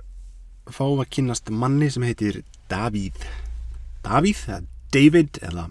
[0.73, 3.27] fáum að kynast manni sem heitir Davíð.
[4.03, 4.63] Davíð, eða
[4.95, 5.69] David eða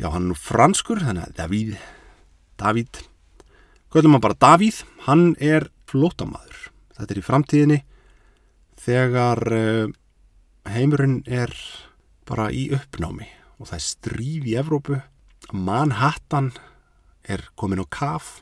[0.00, 1.74] já hann er franskur þannig að Davíð
[2.62, 3.00] Davíð,
[3.92, 4.82] er maður bara Davíð.
[5.08, 7.78] Hann er flótamaður þetta er í framtíðinni
[8.82, 9.88] þegar uh,
[10.70, 11.52] heimurinn er
[12.28, 13.26] bara í uppnámi
[13.58, 15.00] og það er stríð í Evrópu.
[15.52, 16.52] Manhattan
[17.28, 18.40] er komin á kaf.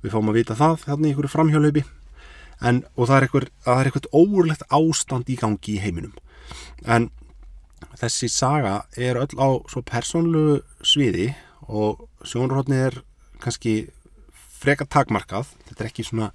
[0.00, 1.84] Við fáum að vita það hérna í einhverju framhjálaupi
[2.60, 6.14] en, og það er eitthvað óurlegt ástand í gangi í heiminum.
[6.84, 7.10] En
[8.00, 11.30] þessi saga er öll á svo persónlu sviði
[11.68, 13.00] og sjónurhóttni er
[13.40, 13.90] kannski
[14.60, 16.30] freka takmarkað þetta er ekki svona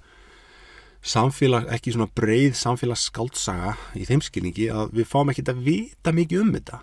[1.06, 6.42] samfélag, ekki svona breið samfélagsskaldsaga í þeim skilningi að við fáum ekki að vita mikið
[6.42, 6.80] um þetta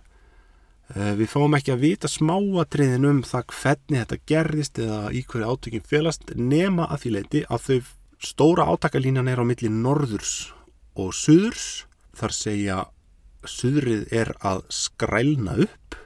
[0.95, 5.51] eh, við fáum ekki að vita smáatriðin um það hvernig þetta gerðist eða í hverju
[5.51, 7.91] átökjum félast nema að því leiti að þau
[8.23, 10.53] Stóra átakalínan er á milli norðurs
[10.95, 11.83] og suðurs.
[12.15, 12.75] Þar segja
[13.49, 15.97] suðrið er að skrælna upp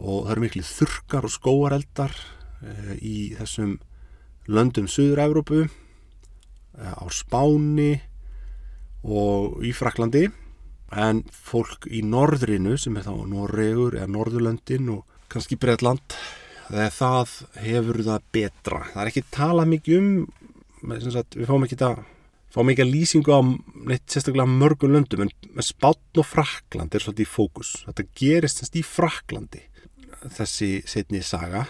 [0.00, 2.14] og það eru miklu þurkar og skóareldar
[2.62, 3.76] e, í þessum
[4.50, 5.70] löndum Suður-Európu, e,
[6.80, 7.92] á Spáni
[9.04, 10.28] og í Fraklandi.
[10.90, 16.16] En fólk í norðrinu sem er þá Norregur eða Norðurlöndin og kannski Breitland,
[16.70, 18.80] það hefur það betra.
[18.90, 20.10] Það er ekki talað mikið um
[20.80, 22.02] við fáum ekki að
[22.50, 25.32] fáum ekki að lýsingu á neitt sérstaklega mörgum löndum en
[25.62, 27.74] Spátn og Frakland er svolítið í fókus.
[27.86, 29.62] Þetta gerist semst í Fraklandi
[30.28, 31.66] þessi setni saga.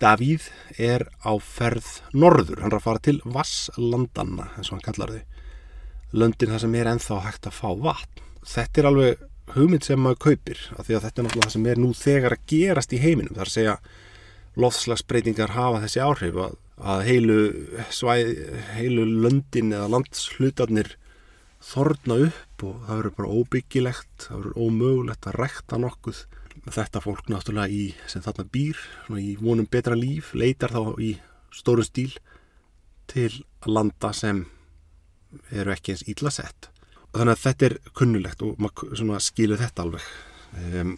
[0.00, 0.48] Davíð
[0.80, 5.22] er á ferð norður, hann er að fara til Vasslandanna eins og hann kallar þau.
[6.14, 8.24] Löndin þar sem er enþá hægt að fá vatn.
[8.44, 9.22] Þetta er alveg
[9.54, 12.36] hugmynd sem maður kaupir af því að þetta er náttúrulega það sem er nú þegar
[12.36, 13.36] að gerast í heiminum.
[13.36, 13.76] Þar að segja
[14.64, 17.38] loðslagsbreytingar hafa þessi áhrif að að heilu,
[17.94, 18.30] svæð,
[18.74, 20.96] heilu löndin eða landshlutarnir
[21.64, 26.24] þorna upp og það verður bara óbyggilegt, það verður ómögulegt að rekta nokkuð.
[26.64, 28.82] Þetta fólk náttúrulega í, sem þarna býr
[29.20, 31.14] í vonum betra líf, leitar þá í
[31.54, 32.12] stóru stíl
[33.10, 33.30] til
[33.62, 34.44] að landa sem
[35.50, 36.70] eru ekki eins ílla sett.
[37.14, 40.06] Þannig að þetta er kunnulegt og maður skilur þetta alveg.
[40.54, 40.96] Um,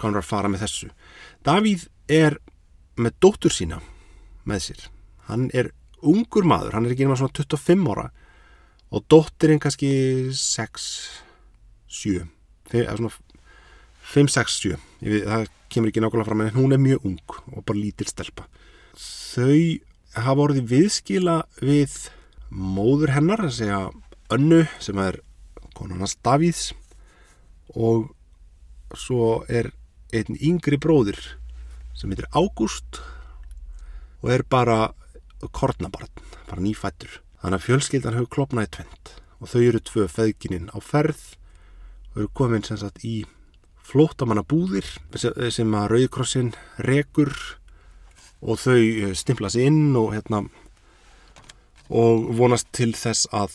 [0.00, 0.92] konar að fara með þessu.
[1.44, 2.38] Davíð er
[3.00, 3.80] með dóttur sína
[4.48, 4.86] með sér
[5.28, 8.08] hann er ungur maður, hann er ekki náttúrulega svona 25 ára
[8.88, 9.90] og dóttirinn kannski
[10.32, 10.88] 6
[11.88, 12.24] 7
[12.68, 17.64] 5, 6, 7 veit, það kemur ekki nákvæmlega fram en hún er mjög ung og
[17.68, 18.46] bara lítil stelpa.
[18.96, 19.80] Þau
[20.16, 21.96] hafa orðið viðskila við
[22.48, 23.80] móður hennar að segja
[24.32, 25.20] önnu sem er
[25.76, 26.70] konarnas Davíðs
[27.76, 28.08] og
[28.96, 29.70] svo er
[30.16, 31.20] einn yngri bróðir
[31.98, 33.02] sem heitir Ágúst
[34.22, 34.94] og er bara
[35.54, 36.10] kornabarn,
[36.48, 37.20] bara nýfættur.
[37.42, 41.20] Þannig að fjölskyldan hefur klopnaði tvent og þau eru tvö feðgininn á ferð
[42.12, 43.22] og eru komin sem sagt í
[43.88, 46.52] flótamanna búðir sem að Rauðkrossin
[46.84, 47.32] rekur
[48.42, 50.44] og þau eh, stimpla sér inn og hérna
[51.88, 53.54] og vonast til þess að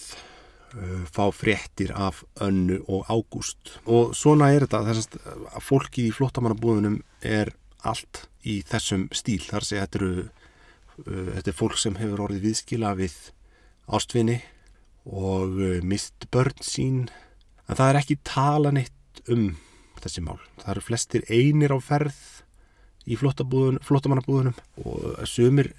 [0.73, 5.19] uh, fá fréttir af önnu og ágúst og svona er þetta þess
[5.53, 7.53] að fólki í flótamannabúðunum er
[7.85, 10.25] allt í þessum stíl þar sé þetta eru
[11.01, 13.15] þetta er fólk sem hefur orðið viðskila við
[13.87, 14.39] ástvinni
[15.03, 17.05] og uh, mist börn sín.
[17.67, 19.53] En það er ekki tala neitt um
[20.03, 20.39] þessi mál.
[20.61, 22.19] Það eru flestir einir á ferð
[23.03, 25.73] í flottamannabúðunum og sumir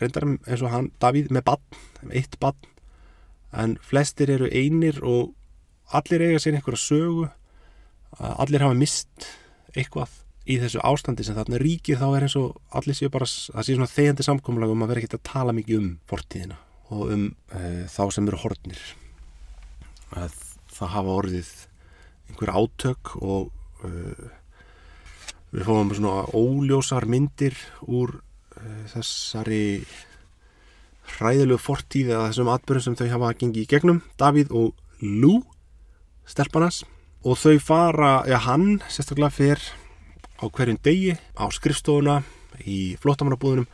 [0.00, 1.78] reyndar eins og hann, Davíð, með bann,
[2.12, 2.58] eitt bann
[3.56, 5.32] en flestir eru einir og
[5.96, 7.28] allir eiga sér einhverja sögu.
[8.16, 9.28] Allir hafa mist
[9.76, 10.12] eitthvað
[10.46, 13.78] í þessu ástandi sem þarna ríkir þá er eins og allir séu bara það séu
[13.78, 16.58] svona þegjandi samkomlag um að vera ekkert að tala mikið um fortíðina
[16.94, 18.82] og um e, þá sem eru hortnir
[20.14, 20.36] að
[20.76, 21.52] það hafa orðið
[22.30, 23.90] einhver átök og e,
[25.50, 28.20] við fáum svona óljósar myndir úr
[28.54, 29.64] e, þessari
[31.16, 35.40] hræðilegu fortíð eða þessum atbyrjum sem þau hafa gengið í gegnum Davíð og Lou
[36.26, 36.84] stelpanas
[37.26, 39.66] og þau fara, já hann sérstaklega fyrr
[40.36, 42.20] á hverjum degi á skrifstofuna
[42.64, 43.68] í flottamannabúðunum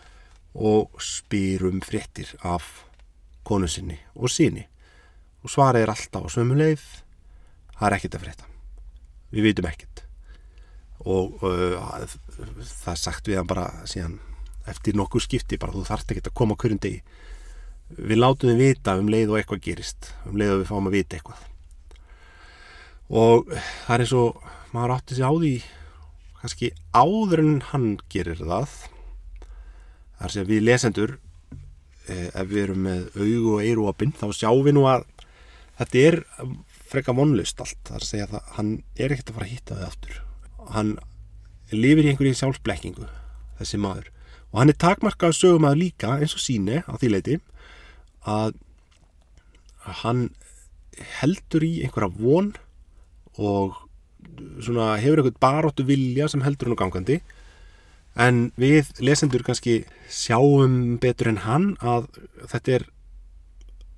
[0.54, 2.84] og spyr um fréttir af
[3.46, 4.66] konu sinni og síni
[5.42, 6.82] og svarið er alltaf á sömu leið.
[7.74, 8.48] Það er ekkert að frétta.
[9.32, 10.04] Við vitum ekkert.
[11.02, 12.04] Og uh,
[12.84, 14.20] það sagt við hann bara síðan
[14.70, 17.02] eftir nokkuð skipti bara þú þarft ekki að koma á hverjum degi.
[17.92, 20.98] Við látum við vita um leið og eitthvað gerist um leið og við fáum að
[21.00, 21.42] vita eitthvað.
[23.12, 25.54] Og það er eins og maður átti sig á því
[26.42, 28.76] kannski áður en hann gerir það
[30.18, 31.16] þar sem við lesendur
[32.10, 35.06] eh, ef við erum með augu og eiru opinn þá sjáum við nú að
[35.78, 36.20] þetta er
[36.92, 37.80] freka vonlust allt.
[37.88, 40.18] Þar segja að hann er ekkert að fara að hitta þau aftur.
[40.72, 40.90] Hann
[41.72, 43.08] lifir í einhverju sjálfsblekkingu
[43.60, 44.10] þessi maður.
[44.52, 47.38] Og hann er takmarkað sögum að líka eins og síni á því leiti
[48.28, 48.58] að
[50.02, 50.26] hann
[51.20, 52.52] heldur í einhverja von
[53.40, 53.81] og
[54.62, 57.20] svona hefur eitthvað baróttu vilja sem heldur hann á gangandi
[58.14, 59.82] en við lesendur kannski
[60.12, 62.08] sjáum betur en hann að
[62.50, 62.86] þetta er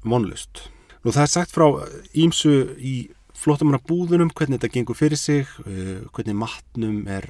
[0.04, 0.68] vonlust.
[1.02, 1.66] Nú það er sagt frá
[2.14, 2.94] ímsu í
[3.34, 7.26] flótamanna búðunum hvernig þetta gengur fyrir sig, eh, hvernig matnum er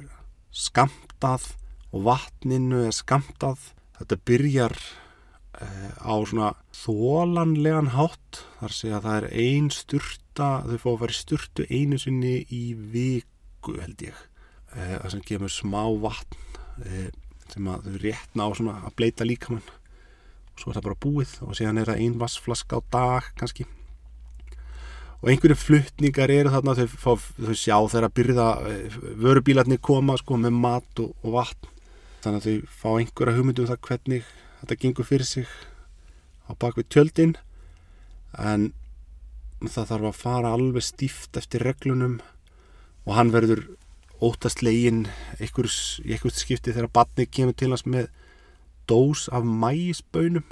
[0.53, 1.55] skamtað
[1.91, 3.57] og vatninu er skamtað.
[3.97, 4.77] Þetta byrjar
[5.55, 11.15] á svona þólanlegan hátt þar sé að það er ein styrta þau fá að í
[11.19, 14.17] styrtu einu sinni í viku held ég.
[14.75, 16.37] Eh, það sem kemur smá vatn
[16.83, 17.09] eh,
[17.53, 19.65] sem að þau réttna á svona að bleita líkamann.
[20.55, 23.67] Og svo er það bara búið og síðan er það ein vassflaska á dag kannski.
[25.23, 28.49] Og einhverju fluttningar eru þarna þau, fá, þau sjá þeirra byrða
[29.23, 31.71] vörubílarnir koma sko með mat og, og vatn.
[32.25, 34.33] Þannig að þau fá einhverja hugmyndum um það hvernig
[34.65, 35.49] þetta gengur fyrir sig
[36.49, 37.35] á bakvið tjöldin
[38.41, 38.71] en
[39.61, 42.17] það þarf að fara alveg stíft eftir reglunum
[43.05, 43.61] og hann verður
[44.25, 45.05] ótast legin
[45.37, 48.09] í einhvers skipti þegar batni kemur til hans með
[48.89, 50.45] dós af mæsbönum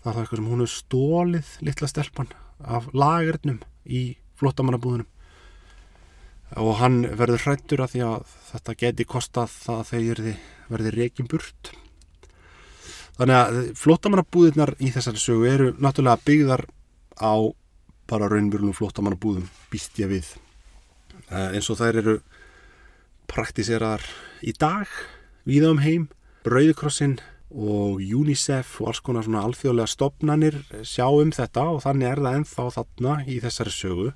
[0.00, 2.32] það er það eitthvað sem hún hefur stólið litla stelpan
[2.64, 5.10] af lagernum í flottamannabúðunum
[6.64, 10.26] og hann verður hrættur að því að þetta geti kostað það að þeir
[10.72, 11.74] verði reygin burt
[13.14, 16.64] Þannig að flottamannabúðirnar í þessari sögu eru náttúrulega byggðar
[17.22, 17.34] á
[18.10, 20.32] bara raunverulum flottamannabúðum býst ég við.
[21.30, 22.16] Uh, eins og þær eru
[23.30, 24.02] praktiseraðar
[24.44, 24.90] í dag
[25.48, 26.08] viða um heim,
[26.44, 27.16] Brauðikrossin
[27.54, 32.38] og UNICEF og alls konar svona alþjóðlega stopnanir sjá um þetta og þannig er það
[32.40, 34.08] ennþá þarna í þessari sögu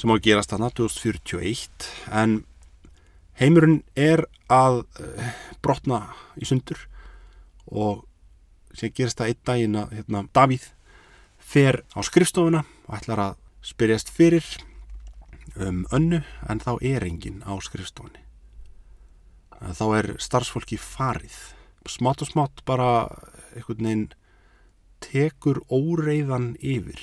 [0.00, 1.90] sem á að gerast þarna 2041
[2.22, 2.38] en
[3.40, 5.28] heimurinn er að uh,
[5.60, 6.00] brotna
[6.40, 6.80] í sundur
[7.70, 8.04] og
[8.76, 10.66] sem gerist það einn daginn að hérna, Davíð
[11.38, 14.46] fer á skrifstofuna og ætlar að spyrjast fyrir
[15.58, 18.22] um önnu en þá er enginn á skrifstofunni.
[19.60, 21.36] Þá er starfsfólki farið.
[21.88, 23.08] Smátt og smátt bara
[23.56, 24.06] einhvern veginn
[25.00, 27.00] tekur óreiðan yfir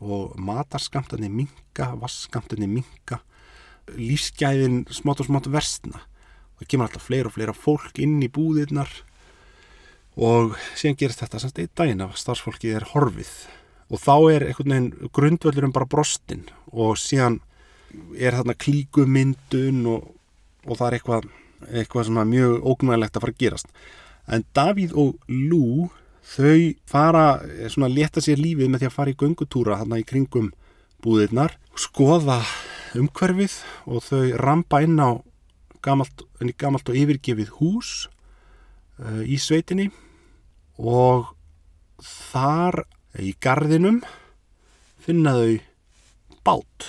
[0.00, 3.20] og matarskamtani minka, vasskamtani minka
[3.98, 6.04] lífsgæðin smátt og smátt versna.
[6.58, 8.90] Það kemur alltaf fleira og fleira fólk inn í búðirnar
[10.20, 13.30] og síðan gerist þetta semst einn daginn að starfsfólkið er horfið.
[13.90, 16.44] Og þá er einhvern veginn grundvöldurum bara brostinn.
[16.70, 17.40] Og síðan
[18.18, 20.10] er þarna klíkumyndun og,
[20.66, 21.30] og það er eitthvað,
[21.70, 23.72] eitthvað mjög ógnvægilegt að fara að gerast.
[24.30, 25.88] En Davíð og Lou
[26.30, 27.24] þau fara
[27.72, 30.52] svona að leta sér lífið með því að fara í göngutúra þarna í kringum
[31.00, 32.42] búðirnar skoða
[32.98, 33.56] umhverfið
[33.88, 35.16] og þau rampa inn á
[35.82, 36.26] gamalt,
[36.60, 37.92] gamalt og yfirgefið hús
[39.00, 39.88] uh, í sveitinni
[40.80, 41.34] og
[42.00, 42.84] þar
[43.20, 44.00] í gardinum
[45.04, 45.58] finna þau
[46.46, 46.88] bát.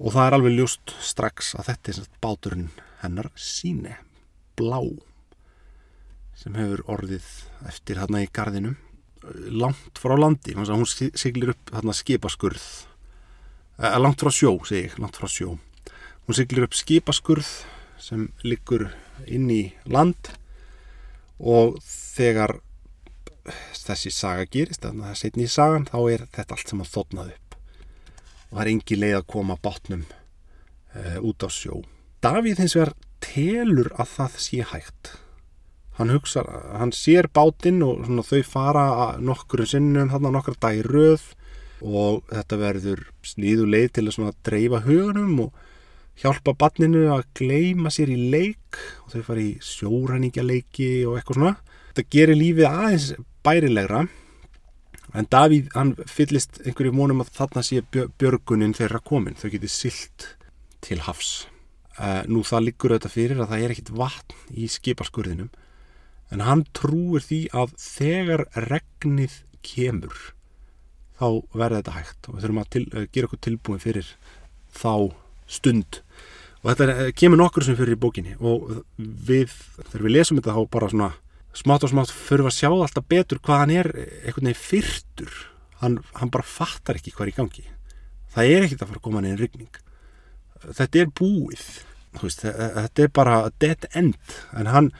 [0.00, 2.68] Og það er alveg ljúst strax að þetta er báturinn
[3.00, 3.96] hennar síne
[4.56, 4.80] blá
[6.40, 7.26] sem hefur orðið
[7.68, 8.78] eftir hérna í gardinum
[9.52, 10.54] langt frá landi.
[10.56, 12.64] Hún siglir upp hérna skipaskurð.
[13.80, 15.58] Eh, langt frá sjó, segi langt frá sjó.
[16.26, 17.48] Hún siglir upp skipaskurð
[18.00, 18.88] sem liggur
[19.28, 20.32] inn í land
[21.40, 22.58] og þegar
[23.80, 26.92] þessi saga gerist, þannig að það setni í sagan þá er þetta allt sem að
[26.94, 27.56] þotnað upp.
[28.50, 31.80] Og það er engi leið að koma bátnum uh, út á sjó.
[32.20, 35.12] Davíð hins vegar telur að það sé hægt.
[35.96, 36.44] Hann hugsa,
[36.80, 38.84] hann sér bátinn og svona, þau fara
[39.20, 41.26] nokkur sinnum, þarna nokkur dagir röð
[41.80, 45.66] og þetta verður sníðu leið til að dreifa hugunum og
[46.20, 51.38] hjálpa barninu að gleima sér í leik og þau fara í sjóræningja leiki og eitthvað
[51.38, 51.54] svona.
[51.90, 53.06] Þetta gerir lífið aðeins
[53.46, 54.02] bærilegra
[55.16, 60.28] en Davíð hann fyllist einhverju mónum að þarna sé björgunin þeirra komin, þau getið silt
[60.84, 61.48] til hafs.
[62.00, 65.50] Uh, nú það liggur auðvitað fyrir að það er ekkit vatn í skipaskurðinum
[66.30, 70.14] en hann trúir því að þegar regnið kemur
[71.20, 74.12] þá verður þetta hægt og við þurfum að til, gera okkur tilbúin fyrir
[74.72, 74.94] þá
[75.50, 76.00] stund
[76.60, 79.52] og þetta er, kemur nokkur sem fyrir í bókinni og við,
[79.90, 81.10] þegar við lesum þetta þá bara svona
[81.56, 85.46] smátt og smátt fyrir að sjá alltaf betur hvað hann er einhvern veginn fyrtur.
[85.80, 87.70] Hann, hann bara fattar ekki hvað er í gangi.
[88.34, 89.80] Það er ekkit að fara að koma neina ryggning
[90.66, 91.64] þetta er búið.
[92.20, 94.36] Veist, þetta er bara dead end.
[94.58, 94.92] En hann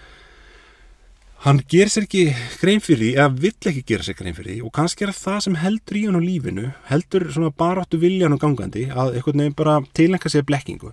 [1.41, 2.27] hann ger sér ekki
[2.61, 5.39] grein fyrir því eða vill ekki gera sér grein fyrir því og kannski er það
[5.47, 9.41] sem heldur í hann á lífinu heldur svona bara áttu viljan og gangandi að einhvern
[9.41, 10.93] veginn bara tilenga sér blekkingu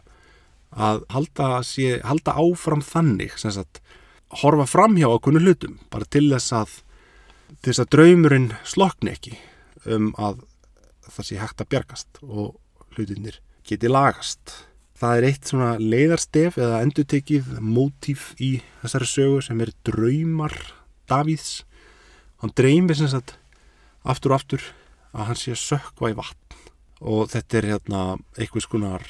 [0.78, 3.82] að halda, sé, halda áfram þannig sagt,
[4.44, 6.78] horfa fram hjá okkur hlutum bara til þess að
[7.64, 9.38] til þess að draumurinn slokni ekki
[9.88, 10.44] um að
[11.08, 12.58] það sé hægt að bjargast og
[12.96, 14.68] hlutinir geti lagast
[14.98, 20.56] Það er eitt svona leiðarstef eða endutekið mótíf í þessari sögu sem er draumar
[21.08, 21.62] Davíðs.
[22.42, 23.36] Hann dreymir sem sagt
[24.02, 24.66] aftur og aftur
[25.14, 26.58] að hann sé að sökva í vatn
[27.06, 28.02] og þetta er hérna
[28.40, 29.06] einhvers konar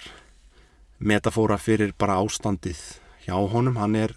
[1.00, 2.80] metafóra fyrir bara ástandið
[3.26, 3.78] hjá honum.
[3.82, 4.16] Hann er,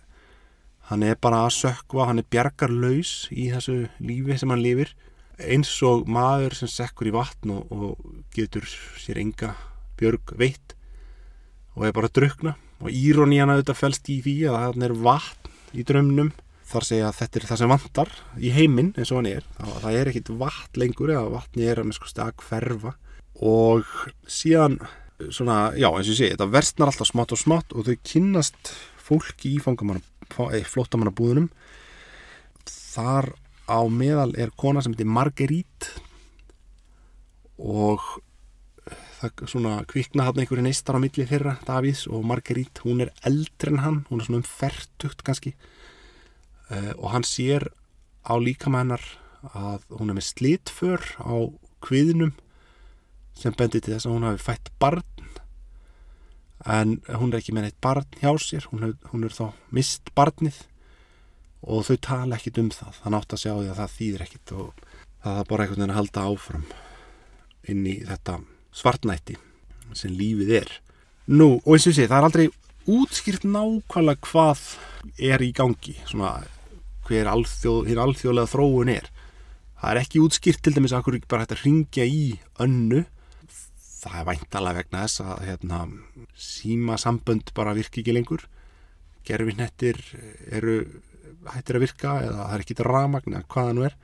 [0.90, 4.94] hann er bara að sökva, hann er bjargarlaus í þessu lífi sem hann lifir
[5.40, 8.66] eins og maður sem sekkur í vatn og, og getur
[9.00, 9.54] sér enga
[10.00, 10.74] björg veitt
[11.76, 15.76] og er bara að drukna og íróníana auðvitað fælst í því að hann er vatn
[15.76, 16.32] í drömnum
[16.70, 19.46] þar segja að þetta er það sem vantar í heiminn eins og hann er.
[19.56, 22.94] Það, það er ekkit vatn lengur eða vatni er að með sko stað hverfa.
[23.40, 23.94] Og
[24.30, 24.78] síðan
[25.28, 28.72] svona, já eins og ég segi, þetta verstnar alltaf smátt og smátt og þau kynnast
[29.00, 31.50] fólki í eh, flottamannabúðunum
[32.66, 33.32] þar
[33.70, 35.94] á meðal er kona sem heitir Marguerite
[37.60, 38.02] og
[39.20, 43.74] það svona kvikna hann einhverju neistar á milli þeirra Davíðs og Marguerite, hún er eldri
[43.74, 45.52] en hann hún er svona umfertugt kannski
[46.72, 47.68] uh, og hann sér
[48.24, 49.04] á líkamænar
[49.52, 51.36] að hún er með slitför á
[51.84, 52.32] kviðnum
[53.38, 55.06] sem bendir til þess að hún hafi fætt barn
[56.66, 60.12] en hún er ekki með neitt barn hjá sér hún er, hún er þá mist
[60.16, 60.62] barnið
[61.60, 64.54] og þau tala ekkit um það það nátt að sjá því að það þýðir ekkit
[64.56, 64.86] og
[65.24, 66.66] það er bara einhvern veginn að halda áfram
[67.68, 68.40] inn í þetta
[68.72, 69.36] svartnætti
[69.96, 70.72] sem lífið er.
[71.30, 72.46] Nú, og eins og sé, það er aldrei
[72.90, 74.62] útskýrt nákvæmlega hvað
[75.30, 76.40] er í gangi, svona
[77.06, 79.08] hver alþjóð, alþjóðlega þróun er.
[79.80, 82.24] Það er ekki útskýrt til dæmis að hverju bara hægt að ringja í
[82.62, 83.04] önnu.
[84.00, 85.80] Það er væntalega vegna þess að hérna,
[86.40, 88.46] síma sambönd bara virki ekki lengur.
[89.28, 90.00] Gerfinnettir
[90.48, 90.76] eru
[91.50, 93.96] hættir að virka eða það er ekki ramagna, hvaða nú er.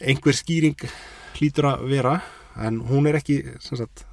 [0.00, 0.88] Einhver skýring
[1.36, 2.14] hlýtur að vera
[2.60, 4.04] en hún er ekki sagt,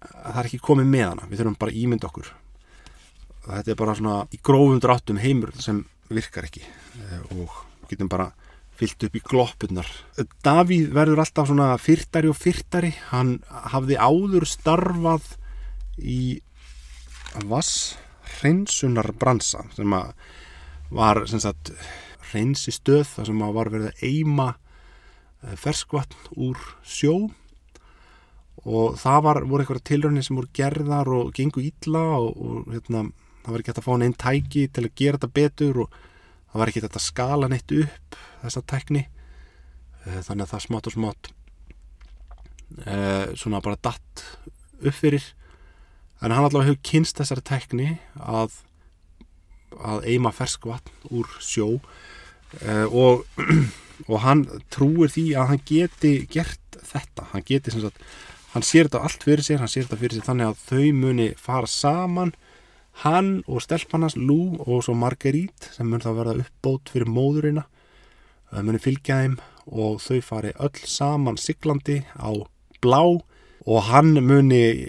[0.00, 2.30] það er ekki komið með hana við þurfum bara ímynd okkur
[3.44, 7.52] þetta er bara svona í grófum dráttum heimur sem virkar ekki eh, og
[7.90, 8.30] getum bara
[8.78, 9.90] fyllt upp í gloppunar
[10.44, 12.92] Davíð verður alltaf svona fyrtari og fyrtari.
[13.10, 13.36] Hann
[13.72, 15.28] hafði áður starfað
[15.98, 16.40] í
[17.50, 17.94] vass
[18.38, 20.12] hreinsunar bransa sem að
[20.94, 21.72] var sagt
[22.30, 27.16] hreinsi stöð þar sem að var verið að eima eh, ferskvatn úr sjó.
[28.64, 33.08] Og það var, voru eitthvað tilröðinni sem voru gerðar og gengu ítla og, og hérna,
[33.44, 35.98] það var ekki hægt að fá neinn tæki til að gera þetta betur og
[36.52, 39.06] það var ekki hægt að skala neitt upp þessa tækni.
[40.04, 41.32] Eh, þannig að það smátt og smátt
[42.84, 44.24] eh, svona bara datt
[44.80, 45.32] upp fyrir.
[46.22, 47.90] En hann allavega hefur kynst þessari tækni
[48.20, 48.60] að
[49.74, 51.80] að eima ferskvatn úr sjó.
[52.62, 53.24] Eh, og,
[54.10, 58.00] og hann trúir því að hann geti gert þetta, hann geti sem sagt
[58.54, 61.28] hann sér þetta allt fyrir sér, hann sér þetta fyrir sér þannig að þau muni
[61.40, 62.34] fara saman
[63.02, 67.64] hann og stelpannast Lou og svo Marguerite sem mun þá verða uppbót fyrir móðurina.
[67.64, 67.73] það
[68.62, 69.38] muni fylgja þeim
[69.74, 72.30] og þau fari öll saman siglandi á
[72.84, 74.86] blá og hann muni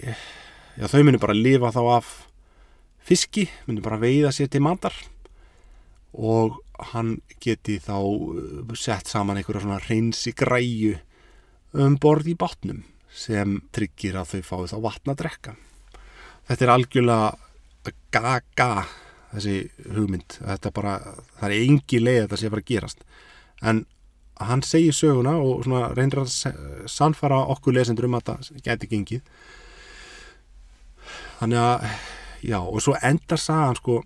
[0.76, 2.10] já þau muni bara lifa þá af
[3.06, 4.94] fiski, myndi bara veiða sér til matar
[6.16, 6.58] og
[6.92, 10.96] hann geti þá uh, sett saman einhverja svona reynsi græju
[11.76, 12.84] um borð í bátnum
[13.16, 15.54] sem tryggir að þau fáið þá vatna að drekka.
[16.46, 18.86] Þetta er algjörlega gaga
[19.32, 19.56] þessi
[19.94, 20.38] hugmynd.
[20.40, 20.96] Þetta bara,
[21.38, 23.06] það er engi leið að þetta sé að gerast.
[23.62, 23.84] En
[24.36, 25.64] hann segir söguna og
[25.96, 26.32] reynir að
[26.90, 29.22] sannfara okkur lesendur um að þetta geti gengið.
[31.38, 31.86] Þannig að,
[32.44, 34.00] já, og svo endar sagan sko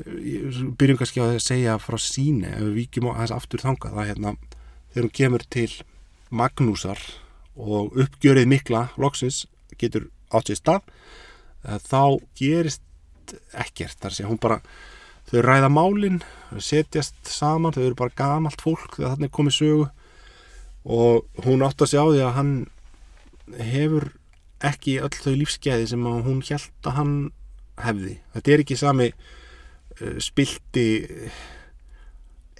[0.00, 4.34] byrjum kannski að segja frá síni ef við vikjum aðeins aftur þangað það er hérna,
[4.92, 5.70] þegar hún kemur til
[6.30, 7.02] Magnúsar
[7.60, 9.44] og uppgjörið mikla loksins
[9.80, 12.02] getur átt sér stað þá
[12.38, 12.84] gerist
[13.52, 14.60] ekkert þar sé hún bara
[15.30, 16.20] þau ræða málinn,
[16.58, 19.90] setjast saman þau eru bara gamalt fólk þegar þannig komið sögu.
[20.84, 22.54] Og hún átt að sjá því að hann
[23.58, 24.08] hefur
[24.64, 27.14] ekki öll þau lífskeiði sem hún held að hann
[27.80, 28.16] hefði.
[28.34, 29.12] Þetta er ekki sami
[30.00, 30.86] Eh, spilti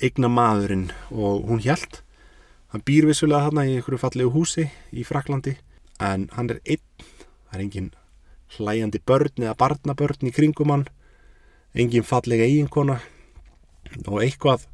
[0.01, 2.03] eigna maðurinn og hún hjælt
[2.73, 5.55] hann býr vissulega þarna í einhverju fallegu húsi í Fraklandi
[6.05, 6.85] en hann er einn.
[7.49, 7.89] Það er engin
[8.57, 10.85] hlæjandi börn eða barnabörn í kringum hann
[11.75, 12.99] engin fallega eiginkona
[14.07, 14.67] og eitthvað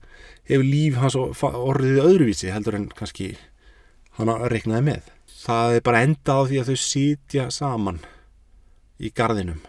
[0.46, 3.34] hefur líf hans orðið öðruvísi heldur en kannski
[4.16, 5.08] hann reiknaði með.
[5.46, 7.98] Það er bara endað á því að þau sítja saman
[8.96, 9.60] í gardinum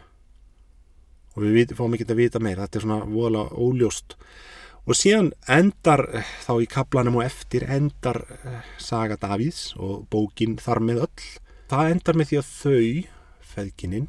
[1.37, 4.15] og við fáum ekki að vita meir þetta er svona voðalega óljóst.
[4.87, 10.55] Og síðan endar eh, þá í kaplanum og eftir endar eh, Saga Davíðs og bókin
[10.63, 11.25] þar með öll.
[11.67, 14.07] Það endar með því að þau feðgininn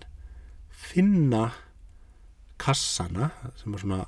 [0.89, 1.43] finna
[2.61, 3.31] kassana
[3.61, 4.01] sem er svona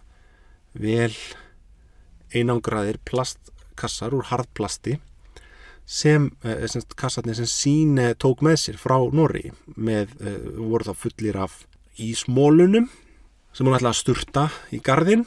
[0.74, 1.14] vel
[2.34, 4.98] einangraðir plastkassar úr hardplasti
[5.86, 10.14] sem, eh, sem kassarnir sem síne tók með sér frá Norri með,
[10.58, 11.64] voru þá fullir af
[11.98, 12.88] ísmólunum
[13.52, 15.26] sem hún ætla að sturta í gardin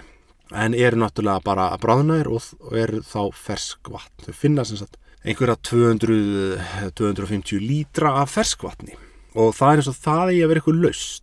[0.53, 4.99] en eru náttúrulega bara að bráðnaðir og, og eru þá ferskvatn þau finna sem sagt
[5.23, 8.95] einhverja 200-250 lítra af ferskvatni
[9.39, 11.22] og það er eins og það er að vera eitthvað laust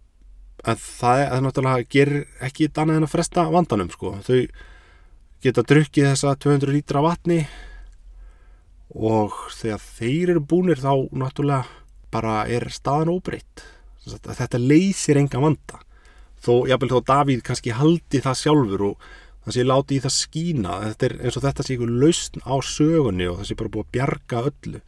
[0.68, 4.14] en það er náttúrulega gerir ekki annað en að fresta vandanum sko.
[4.26, 4.40] Þau
[5.40, 7.40] geta drukkið þessa 200 lítra vatni
[8.90, 11.64] og þegar þeir eru búinir þá náttúrulega
[12.10, 13.64] bara er staðan óbreytt.
[14.04, 15.80] Þetta leysir enga vanda.
[16.40, 19.10] Þó, jábel þó Davíð kannski haldi það sjálfur og
[19.44, 23.40] það sé láti í það skína eins og þetta sé ykkur lausn á sögunni og
[23.40, 24.80] það sé bara búið að bjarga öllu.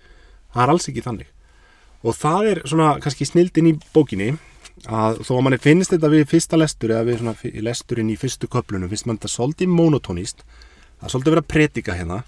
[0.52, 1.28] Það er alls ekki þannig.
[2.02, 4.32] Og það er svona kannski snildin í bókinni
[4.88, 8.48] að þó að manni finnst þetta við fyrsta lestur eða við svona lesturinn í fyrstu
[8.50, 10.44] köplunum finnst mann þetta svolítið monotónist
[11.02, 12.18] það er svolítið verið að predika hérna.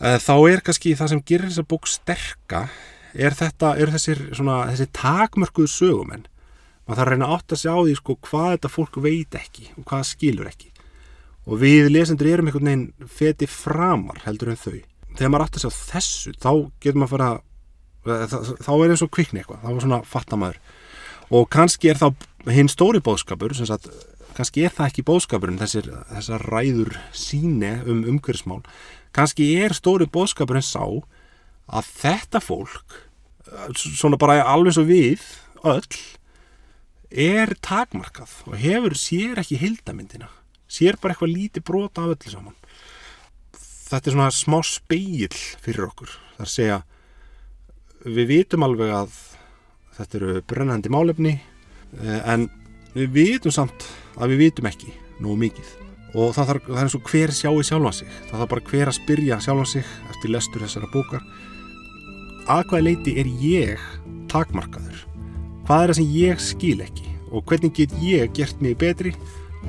[0.00, 2.62] Eh, þá er kannski það sem gerir þessa bók sterka
[3.14, 6.26] er þetta, er þessir svona, þessi takmörkuðu sögumenn.
[6.86, 9.86] Maður þarf að reyna átt að sjá því sko hvað þetta fólk veit ekki og
[9.88, 10.70] hvað skilur ekki.
[11.48, 14.80] Og við lesendur erum einhvern veginn feti framar heldur en þau.
[15.16, 17.30] Þegar maður átt að sjá þessu þá getur maður að fara
[18.64, 20.60] þá er eins og kvikni eitthvað, þá er svona fattamæður
[21.30, 22.10] og kannski er þá
[22.50, 23.88] hinn stóri bóðskapur sagt,
[24.36, 28.62] kannski er það ekki bóðskapurinn þessir, þessar ræður síne um umhverfsmál
[29.16, 30.84] kannski er stóri bóðskapurinn sá
[31.70, 32.98] að þetta fólk
[33.74, 35.22] svona bara alveg svo við
[35.66, 36.02] öll
[37.10, 40.30] er takmarkað og hefur sér ekki hildamindina
[40.70, 42.56] sér bara eitthvað lítið brota af öllu saman.
[43.90, 46.12] Þetta er svona smá speil fyrir okkur.
[46.38, 46.78] Þar segja
[48.06, 49.16] við vitum alveg að
[50.00, 52.48] þetta eru brennandi málefni eh, en
[52.94, 53.86] við vitum samt
[54.18, 55.76] að við vitum ekki nógu mikið.
[56.10, 58.14] Og það, þarf, það er eins og hver sjáu sjálfa sig.
[58.30, 61.28] Það þarf bara hver að spyrja sjálfa sig eftir lestur þessara bókar.
[62.50, 63.84] Að hvaða leiti er ég
[64.32, 65.04] takmarkaður?
[65.68, 67.14] Hvað er það sem ég skil ekki?
[67.30, 69.14] Og hvernig get ég gert mig betri?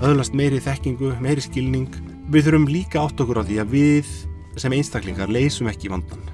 [0.01, 1.91] Öðlast meiri þekkingu, meiri skilning.
[2.32, 4.11] Við þurfum líka átt okkur á því að við
[4.59, 6.25] sem einstaklingar leysum ekki vandan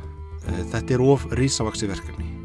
[0.47, 2.36] eh, þetta er of risavaksi verkefni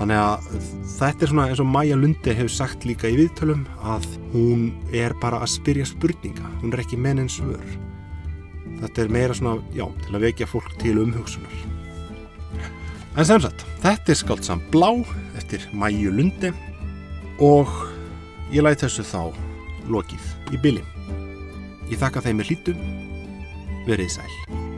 [0.00, 0.48] þannig að
[0.96, 5.14] þetta er svona eins og Maja Lunde hefur sagt líka í viðtölum að hún er
[5.20, 7.60] bara að spyrja spurninga hún er ekki menn en svör
[8.80, 11.60] þetta er meira svona, já, til að vekja fólk til umhugsunar
[13.18, 14.92] En sem sagt, þetta er skáldsam Blá
[15.38, 16.52] eftir Mæju Lundi
[17.42, 17.72] og
[18.54, 19.34] ég læti þessu þá
[19.90, 20.86] lokið í bylin.
[21.90, 22.82] Ég þakka þeim með hlítum,
[23.88, 24.69] verið sæl.